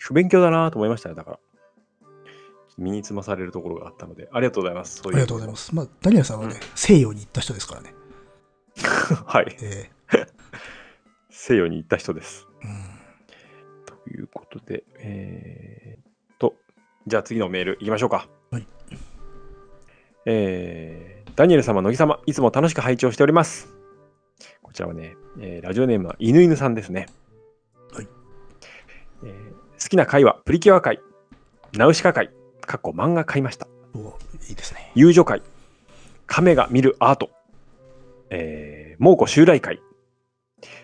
[0.00, 1.38] 不勉強だなと思いましたね、だから。
[2.76, 5.02] 身につまされるところがあったので、ありがとうございます。。
[5.04, 5.74] ありがとうございますす。
[5.74, 7.94] まあ、ダニエルさんはね、西洋に行った人ですからね。
[9.26, 9.56] はい。
[9.62, 9.90] え
[11.30, 12.46] 西洋に行った人です。
[12.62, 13.84] えうん。
[13.86, 16.54] ということで、えー、と、
[17.06, 18.28] じゃあ次のメールいきましょうか。
[18.50, 18.66] はい。
[20.26, 23.83] えー、ダニエル様、乃木様、いつも楽しく拝聴しております。
[24.74, 27.06] こちらはね、えーラジオネームは犬犬さんですね。
[27.92, 28.08] はい。
[29.22, 30.98] えー好きな回はプリキュア回、
[31.74, 32.30] ナウシカ回、
[32.66, 33.68] かっこ漫画買いました。
[33.94, 34.18] お
[34.48, 34.90] いいですね。
[34.96, 35.42] 友女会、
[36.26, 37.30] 亀が見るアート、
[38.30, 39.80] えー、猛虎襲来会、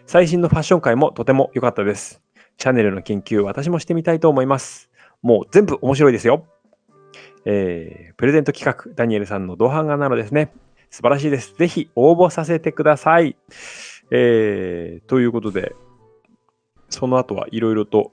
[0.07, 2.23] 最新のファッション会もとても良かったです。
[2.59, 4.89] シャネルの研究、私もしてみたいと思います。
[5.21, 6.47] もう全部面白いですよ。
[7.45, 10.53] えープレゼント企画、ダニエルさんの同伴がなのですね。
[10.91, 11.55] 素晴らしいです。
[11.57, 13.37] ぜひ応募させてください。
[14.11, 15.75] えーということで、
[16.89, 18.13] その後はいろいろと、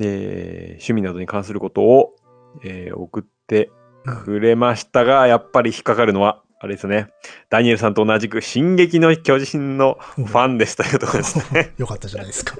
[0.00, 2.16] えー趣味などに関することを、
[2.64, 3.70] えー送って
[4.04, 7.08] くれましたが、やっぱり引っかかるのは、あれですね。
[7.50, 11.74] ダニエルさんと同じく、進撃の巨人のファンですというところですね。
[11.78, 12.56] よかったじゃないですか。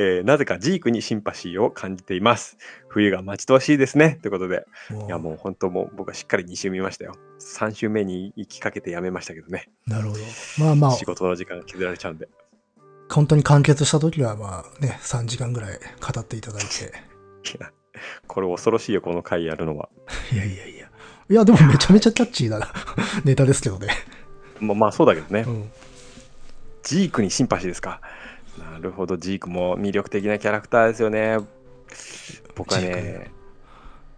[0.00, 2.56] えーなぜかジークにシンパシーを感じています。
[2.88, 4.18] 冬が待ち遠しいですね。
[4.22, 4.64] ということで、
[5.06, 7.14] いやもう本当もう僕はしっかり2週見ましたよ。
[7.40, 9.68] 3週目に行きかけてやめましたけどね。
[9.86, 10.20] なるほど。
[10.58, 12.28] まあまあ、仕事の時間が削られちゃうんで。
[13.10, 16.92] 本当に完結した時は、まあね、3時間ぐらい語っていただいて。
[17.56, 17.72] いや
[18.28, 19.88] これ恐ろしいよ、この回やるのは。
[20.32, 20.90] いやいやいや。
[21.30, 22.72] いや、でもめちゃめちゃキャッチーな
[23.24, 23.88] ネタですけどね。
[24.60, 25.50] まあまあそうだけどねう。
[25.50, 25.70] ん。
[26.84, 28.00] ジークにシンパシーですか。
[28.58, 31.38] なるほど、ジークも魅力的なキャラクターですよね。
[32.54, 33.30] 僕はね、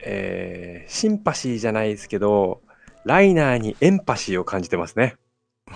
[0.00, 2.62] えーシンパシーじゃないですけど、
[3.04, 5.16] ライナーにエンパシーを感じてますね。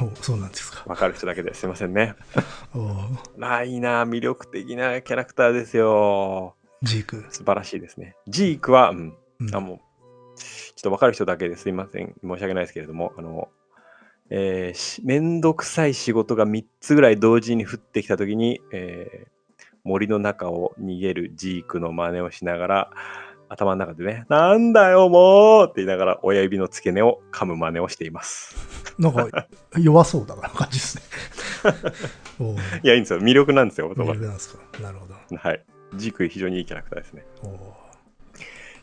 [0.01, 0.83] おそうなんですか。
[0.87, 2.15] わかる人だけですいませんね。
[2.75, 2.97] お
[3.39, 6.57] ライナー魅力的なキャラクターですよ。
[6.83, 7.25] ジーク。
[7.31, 8.17] 素晴らしいですね。
[8.27, 9.79] ジークは、うん、うんあもう、
[10.39, 12.15] ちょっとわかる人だけですいません。
[12.23, 13.49] 申し訳ないですけれども、あの、
[14.31, 19.35] えーしめんどくさい仕事が3つぐらい同時に降ってきたときに、えー
[19.85, 22.91] 森の中を逃げるジークの真似をしながら、
[23.51, 28.57] 頭の中でね、なんだよもうって言いながら親指の付け根を噛む真似をしています。
[28.99, 29.47] なんか
[29.79, 31.03] 弱そうだな感じですね。
[32.41, 33.21] おいや、いいんですよ。
[33.21, 34.81] 魅力なんですよ、魅男は力なんですか。
[34.81, 35.15] なるほど。
[35.37, 35.65] はい。
[35.97, 37.25] ジーク非常にいいキャラクターですね。
[37.43, 37.49] お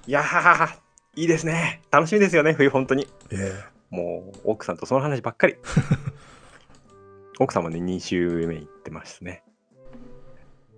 [0.08, 0.76] いやー、
[1.16, 1.82] いいですね。
[1.92, 3.08] 楽しみですよね、冬、本当に。
[3.32, 3.52] え
[3.92, 5.56] もう、奥さんとその話ばっかり。
[7.40, 9.44] 奥さんもね、2週目行ってますね。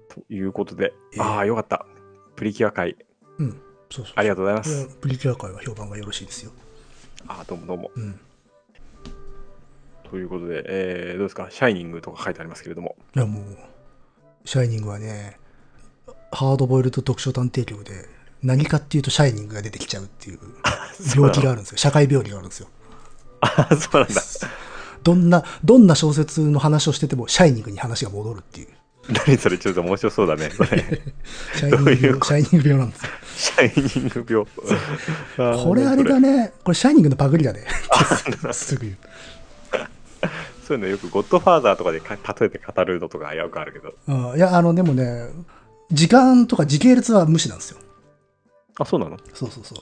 [0.10, 1.86] ということで、ええああ、よかった。
[2.36, 3.06] プリキュア会、え
[3.38, 3.62] うん。
[3.90, 4.14] そうそう。
[4.16, 4.88] ありがとうございます。
[5.00, 6.52] プリキュア界は評判がよろしいですよ。
[7.28, 7.92] ああ、どうもどうも。
[7.96, 8.20] うん。
[10.10, 12.96] ということで、えーどうですか、シャイニングとか書いてありますけれども。
[13.16, 13.46] いやもう、
[14.46, 15.40] シャイニングはね、
[16.32, 18.08] ハードボイルド読書探偵局で、
[18.42, 20.40] 何かっていうとシャイニングが出てきちゃうっていう
[21.16, 21.78] 病気があるんですよ。
[21.78, 22.68] 社会病気があるんですよ。
[23.44, 24.22] ああ、そうなんだ。
[25.04, 28.68] どんな、どんな小説の話をしてても、シャイニングに話が戻るっていう。
[29.28, 30.50] 何それ、ちょっと面白そうだね。
[30.50, 31.02] それ
[31.56, 33.12] シャイニングどういう病、シャイニング病なんですよ。
[33.36, 34.48] シャイニング
[35.38, 35.66] 病。
[35.66, 36.54] これあれだ何ね。
[36.64, 37.66] これシャイニングのパクリだね。
[38.54, 38.98] すぐ言う。
[40.66, 43.94] そういうのよくゴッドファーザーとかでか例えて語るのとかよくあるけど。
[44.08, 45.28] うんいや、あの、でもね、
[45.92, 47.80] 時間とか時系列は無視なんですよ。
[48.80, 49.18] あ、そうなの？
[49.34, 49.80] そうそうそう。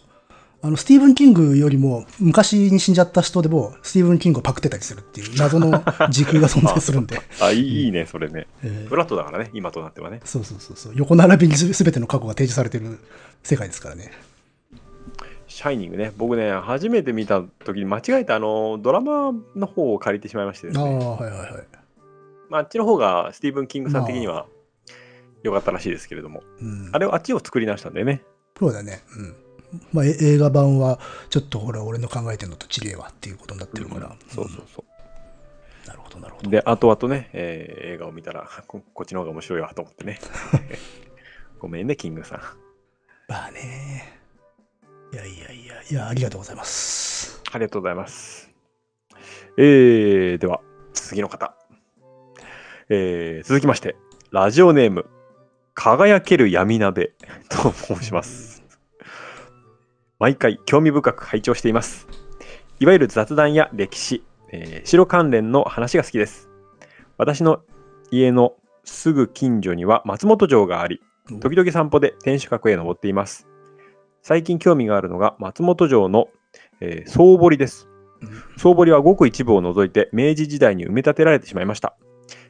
[0.64, 7.20] あの、スティーブン・キングよりも昔に死んじゃった人でも、スティーブン・キングをパクってたりするっていう謎の時空が存在するんで。
[7.42, 8.48] あ、いいいいね、それね。
[8.64, 10.22] えーフラットだからね、今となってはね。
[10.24, 10.94] そうそうそうそう。
[10.96, 13.00] 横並びにすべての過去が提示されてる
[13.42, 14.12] 世界ですからね。
[15.48, 21.50] シャイニングね、僕ね、初めて見た時に間違えてあのドラマの方を借りてしまいましてですああ、ね、はいはいはい。
[22.50, 24.46] まあ、あっちの方がスティーブン・キングさん的には
[25.44, 26.90] 良かったらしいですけれども、うん。
[26.94, 28.22] あれをあっちを作り直したんだよね。
[28.58, 29.02] そうだね。
[29.18, 29.36] うん。
[29.94, 31.00] まあ、え映画版は、
[31.30, 34.16] ちょっとほら、俺の考えてるのと違えわっていうことになってるから。
[34.28, 34.92] そうそうそうん
[35.88, 36.44] なるほど、なるほう。
[36.44, 36.50] ど。
[36.50, 40.20] で、後々ね、えー映画を見たらこ、こっちの方が面白いわと思ってね。
[41.60, 42.40] ごめんね、キングさん。
[43.28, 44.22] まあね。
[45.14, 47.42] いやいやいや、いや、ありがとうございます。
[47.52, 48.50] ありがとうございます。
[49.58, 50.62] えー、では、
[50.94, 51.56] 次の方。
[52.90, 53.96] えー、続きまして、
[54.32, 55.06] ラジオネーム、
[55.74, 57.14] 輝ける闇鍋
[57.50, 58.51] と申します。
[60.22, 62.08] 毎回興味深く拝聴しています。
[62.80, 66.48] いわゆる雑談や歴史、えー城関連の話が好きです。
[67.18, 67.64] 私の
[68.12, 68.54] 家の
[68.84, 71.02] すぐ近所には松本城があり、
[71.40, 73.48] 時々散歩で天守閣へ登っています。
[74.22, 76.28] 最近興味があるのが松本城の、
[76.82, 77.90] えー総堀です。
[78.58, 81.96] 総堀はごく一部を除いて明治時代に埋め立てられてしまいました。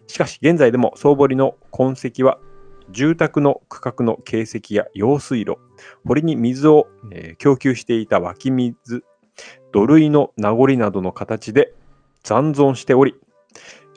[0.07, 2.37] しかし現在でも総堀の痕跡は
[2.91, 5.57] 住宅の区画の形跡や用水路、
[6.05, 9.03] 堀に水を、えー供給していた湧き水、
[9.71, 11.73] 土塁の名残などの形で
[12.23, 13.15] 残存しており、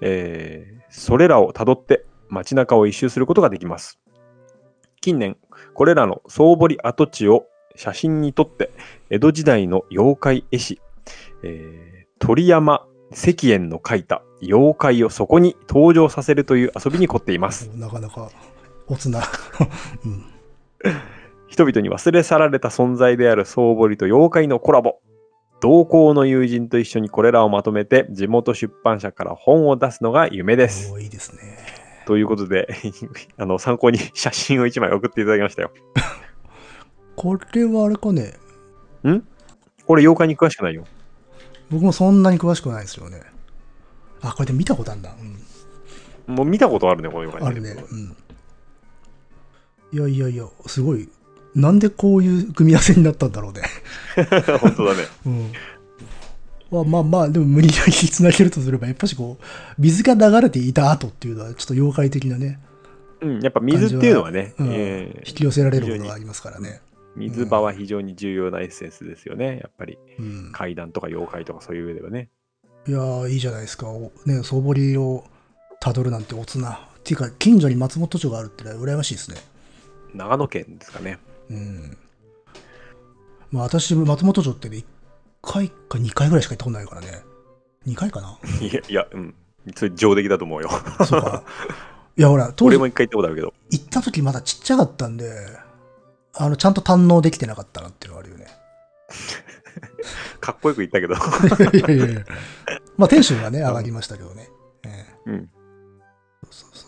[0.00, 3.98] えーそれらをたどって街中を一周することができます。
[5.00, 5.36] 近年、
[5.74, 8.70] これらの総堀跡地を写真に撮って、
[9.10, 10.80] 江戸時代の妖怪絵師、
[11.42, 17.70] えー鳥山石燕の描いた妖怪をそこに登場させるという遊びに凝っています。
[17.74, 18.30] なかなか、
[18.86, 19.22] おつな。
[20.04, 20.24] うん。
[21.48, 24.96] 人々に忘れ去られた存在である総堀と妖怪のコラボ。
[25.60, 31.00] 同行の友人と一緒にこれらをまとめて地元出版社から本を出すのが夢です。
[31.00, 31.58] いいですね。
[32.06, 32.68] ということで、
[33.38, 35.70] あの、参考に写真を1枚送っていただきましたよ。
[37.16, 38.34] これはあれかね、
[39.86, 40.84] これ妖怪に詳しくないよ。
[41.70, 43.22] 僕もそんなに詳しくないですよね。
[44.22, 45.14] あ、これで見たことあるんだ。
[46.28, 46.34] うん。
[46.34, 47.84] もう見たことあるね、この妖怪あるね。
[47.90, 48.16] うん。
[49.94, 51.08] いやいやいや、すごい。
[51.54, 53.62] なんでこういう組み合わせになったんだろうね。
[54.60, 55.04] 本当だね。
[55.24, 55.52] うん。
[56.70, 59.44] まあまあまあ、でも無理やりつなげるとすれば、やっぱしこう、
[59.78, 62.58] 水が流れていた後っていうのは、ちょっと妖怪的なね、
[63.20, 66.80] うん、やっぱ水っていうのはね、うんえー引き寄せられるものがありますからね。
[67.14, 69.60] 水場は非常に重要なエッセンスですよね。
[69.62, 70.50] やっぱりうん。
[70.52, 72.30] 怪談とか妖怪とかそういう上ではね。
[72.88, 73.88] いやー、いいじゃないですか。
[73.88, 75.24] おね、総堀を
[75.78, 76.72] たどるなんておつな。
[76.72, 79.36] っていうか、近所に松本町があるってのは羨ましいですね。
[80.14, 81.18] 長野県ですかね。
[81.50, 81.98] うん。
[83.50, 84.84] まあ私、松本町ってね、1
[85.42, 87.22] 回か2回ぐらいしか行ったことないからね。
[87.86, 88.38] 2回かな？
[88.60, 89.34] いや、いや、うん。
[89.74, 90.70] それ上出来だと思うよ。
[91.06, 91.44] そうか。
[92.16, 93.54] いや、ほら、当時俺も一回行ったことあるけど。
[93.70, 95.30] 行った時まだちっちゃかったんで、
[96.34, 98.46] あの、ちゃんと堪能できてなかったなっていうのがあるよね。
[100.40, 101.14] かっこよく言ったけど。
[101.76, 102.24] いやいやいや。
[102.96, 104.48] まあ、テンションがね、上がりましたけどね。
[104.84, 105.36] ええうん。
[105.36, 105.63] そうそう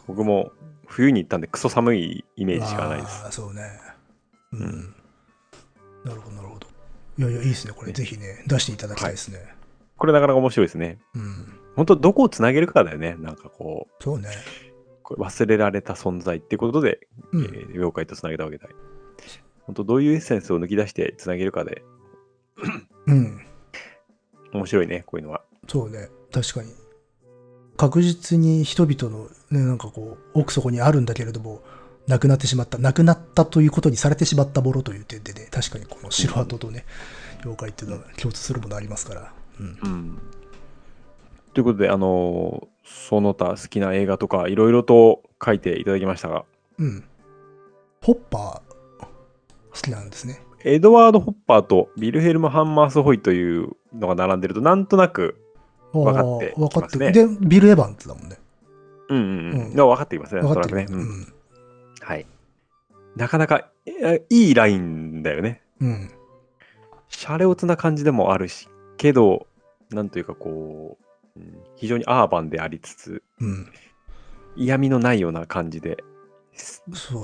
[0.07, 0.51] 僕も
[0.87, 3.27] 冬に行ったんでクソ寒いイメージしかないです。
[3.31, 3.63] そうね。
[4.53, 4.61] うん。
[4.61, 4.95] うん
[6.05, 6.69] なるほど、なるほど。
[7.19, 7.73] いやいや、いいですね。
[7.73, 9.39] これ、ねぜひね、出していただきたいですね。
[9.97, 10.99] これなかなか面白いですね。
[11.15, 11.59] うん。
[11.75, 13.17] 本当どこをつなげるかだよね。
[13.19, 14.29] なんかこう、そうね。
[15.03, 17.45] これ忘れられた存在ってことで、うん。
[17.45, 18.69] えー妖怪とつなげたわけだ。
[19.63, 21.83] 本当どういうエッセンスを抜き出してつなげるかで
[23.07, 23.45] うん。
[24.53, 25.43] 面白いね、こういうのは。
[25.67, 26.09] そうね。
[26.31, 26.73] 確かに。
[27.77, 31.63] 確実に人々のね、なんかこう、奥底にあるんだけれども、
[32.07, 36.85] 亡くなってしまった、亡くなったということにされてしまったものという点でね、確かにこの白鳩とね、
[37.41, 39.33] 妖怪っていうのは共通するものありますから。
[39.61, 39.79] うん。
[39.83, 40.19] うん。
[41.55, 46.45] ということで、あのーその他好きな映画とかいろいろと書いていただきましたが、
[46.79, 47.05] うん。
[48.03, 49.11] ホッパー、好
[49.73, 50.41] きなんですね。
[50.65, 55.37] エドワード・ホッパーとビルヘルム・ハンマース・ホイというのが並んでると、なんとなく、
[55.93, 58.39] 分かってきますねで、ビル・エヴァンズだもんね。
[59.09, 59.61] うんうんうん。
[59.61, 60.85] うんが分かってきますね、分かってる。
[60.85, 61.27] おそらくね。
[62.01, 62.27] はい。
[63.17, 65.63] なかなかえいいラインだよね。
[65.81, 66.11] うん。
[67.09, 69.47] シャレオツな感じでもあるし、けど、
[69.91, 70.99] なんというかこ
[71.37, 73.69] う、うん非常にアーバンでありつつ、うん。
[74.57, 75.99] 嫌味のないような感じで。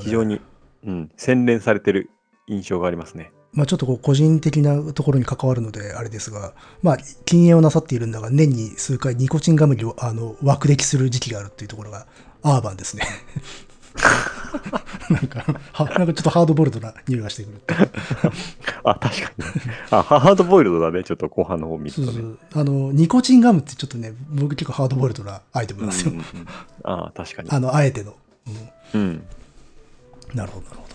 [0.02, 0.40] 非常に、
[0.84, 2.10] うん、洗練されてる
[2.46, 3.32] 印象がありますね。
[3.52, 12.06] まあちょっとこう個人的なところに関わるのであれですが、まあ禁煙をなさっているんだが、年に数回ニコチンガムにあの枠歴する時期があるっていうところが
[12.42, 13.04] アーバンですね。
[15.10, 17.60] なんか、はなんかちょっとハードボイルドな匂いがしてくる。
[18.84, 19.44] あ、確かに。
[19.90, 21.04] あ、ハードボイルドだね。
[21.04, 22.12] ちょっと後半の方見るとね。
[22.12, 22.38] そう。
[22.54, 26.12] あの、ニコチンガムってちょっとね、僕結構ハードボイルドなアイテムなんですよ。
[26.12, 26.46] うんうんうん
[26.84, 27.50] あ確かに。
[27.50, 28.14] あの、あえての。
[28.94, 29.24] うんうん。
[30.34, 30.86] なるほど、なるほ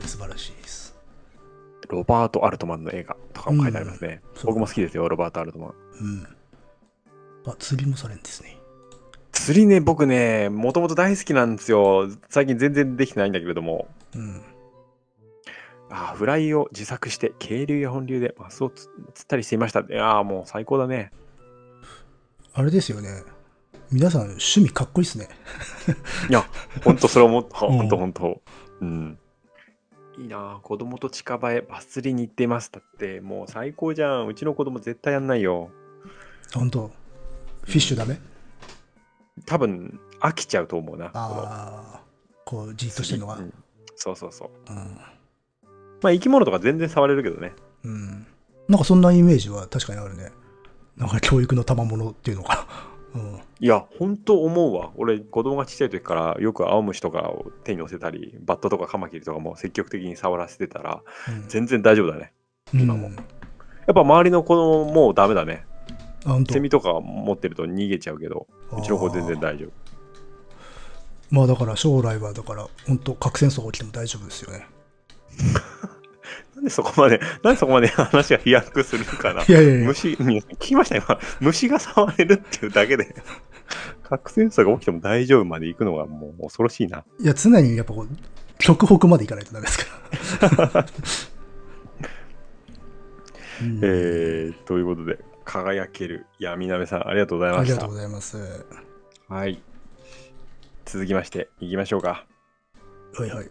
[0.00, 0.06] ど。
[0.06, 0.52] 素晴らしい。
[1.88, 4.22] ロバート・アルトマンの映画とかも書いてありますね。
[4.34, 5.74] そう僕も好きですよ、ロバート・アルトマン。
[6.00, 6.26] うん。
[7.46, 8.58] あ、釣りもされるんですね。
[9.32, 12.08] 釣りね、僕ね、もともと大好きなんですよ。
[12.28, 14.42] 最近全然できてないんだけれども、うん。
[15.88, 18.90] あフライを自作して、渓流や本流でマスをつ釣
[19.22, 19.80] ったりしていました。
[19.80, 21.12] いやーもう最高だね。
[22.54, 23.22] あれですよね。
[23.92, 25.28] 皆さん趣味かっこいいっすね。
[26.28, 26.44] いや、
[26.82, 27.66] ほんとそれ思った。
[27.66, 28.42] うんほんとほんと。
[28.80, 29.18] うん。
[30.18, 32.70] いいなあ子供と近場へバス釣りに行っています。
[32.72, 34.26] だって、もう最高じゃん。
[34.26, 35.70] うちの子供絶対やんないよ。
[36.54, 36.90] 本当？
[37.64, 38.20] フィッシュダメ、
[39.44, 41.06] 多分、飽きちゃうと思うな。
[41.06, 42.00] ああ、
[42.44, 43.36] こう、じっとしてるのが。
[43.36, 43.52] うん
[43.98, 44.72] そうそうそう。
[44.72, 44.76] うん。
[46.02, 47.54] まあ、生き物とか全然触れるけどね。
[47.82, 48.26] うん。
[48.68, 50.30] なんかそんなイメージは確かにあるね。
[50.98, 52.66] なんか教育の賜物っていうのかな。
[53.16, 53.40] うん。
[53.60, 54.92] いや、ほんと思うわ。
[54.96, 62.32] 俺、子供がちっちゃい時からよく青虫とかを手に乗せたり、バッタとかカマキリとかも積極的に触らせてたら、うん全然大丈夫だね。
[62.74, 63.22] 今もうんや
[63.92, 65.64] っぱ周りの子供もうダメだね。
[66.50, 69.70] セミとか持ってると逃げちゃうけど、うちの子全然大丈夫。
[71.30, 74.66] まあだから将来は、だから、本当核戦争が起きても大丈夫ですよね。
[76.56, 79.42] なんでそこまで、なんでそこまで話が飛躍するかな。
[79.42, 79.86] いやいやいや。
[79.88, 81.20] 虫、聞きました今。
[81.40, 83.14] 虫が触れるっていうだけで、
[84.02, 87.04] 核戦争が起きても大丈夫まで行くのがもう恐ろしいな。
[87.20, 88.08] いや、常にやっぱこう、
[88.58, 89.84] 極北まで行かないとダメです
[90.38, 90.86] から。
[93.62, 97.90] うんえー、ということで、輝ける闇鍋さん、ありがとうございましたありがとう。
[97.90, 98.66] ございます。
[99.28, 99.62] はい。
[100.86, 102.24] 続きまして、いきましょうか。
[103.14, 103.50] はいはい。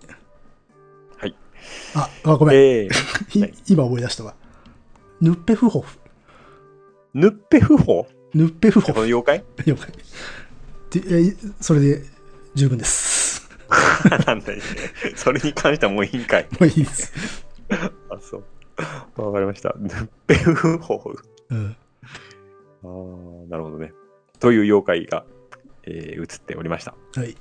[1.93, 2.09] はい。
[2.23, 2.57] あ、あごめん。
[2.57, 4.35] えー、 い今思い出したわ。
[5.21, 5.97] ヌッペフホフ。
[7.13, 8.07] ヌッペフホ？
[8.33, 8.93] ヌッペフホフ。
[8.93, 9.43] この妖怪？
[9.65, 9.91] 了解。
[10.91, 12.01] でえそれで、
[12.55, 13.49] 十分です。
[14.27, 14.61] なんだいね。
[15.15, 16.47] それに関してはもういいんかい。
[16.51, 17.13] もういいです。
[17.69, 17.89] あ、
[18.21, 18.43] そ
[19.17, 19.21] う。
[19.21, 19.73] わかりました。
[20.27, 20.95] ペウホ
[21.49, 21.55] ウ。
[21.55, 21.75] うん。
[22.83, 22.87] あ
[23.45, 23.93] あ、なるほどね。
[24.39, 25.25] という妖怪が、
[25.83, 26.93] えー映っておりました。
[27.15, 27.35] はい。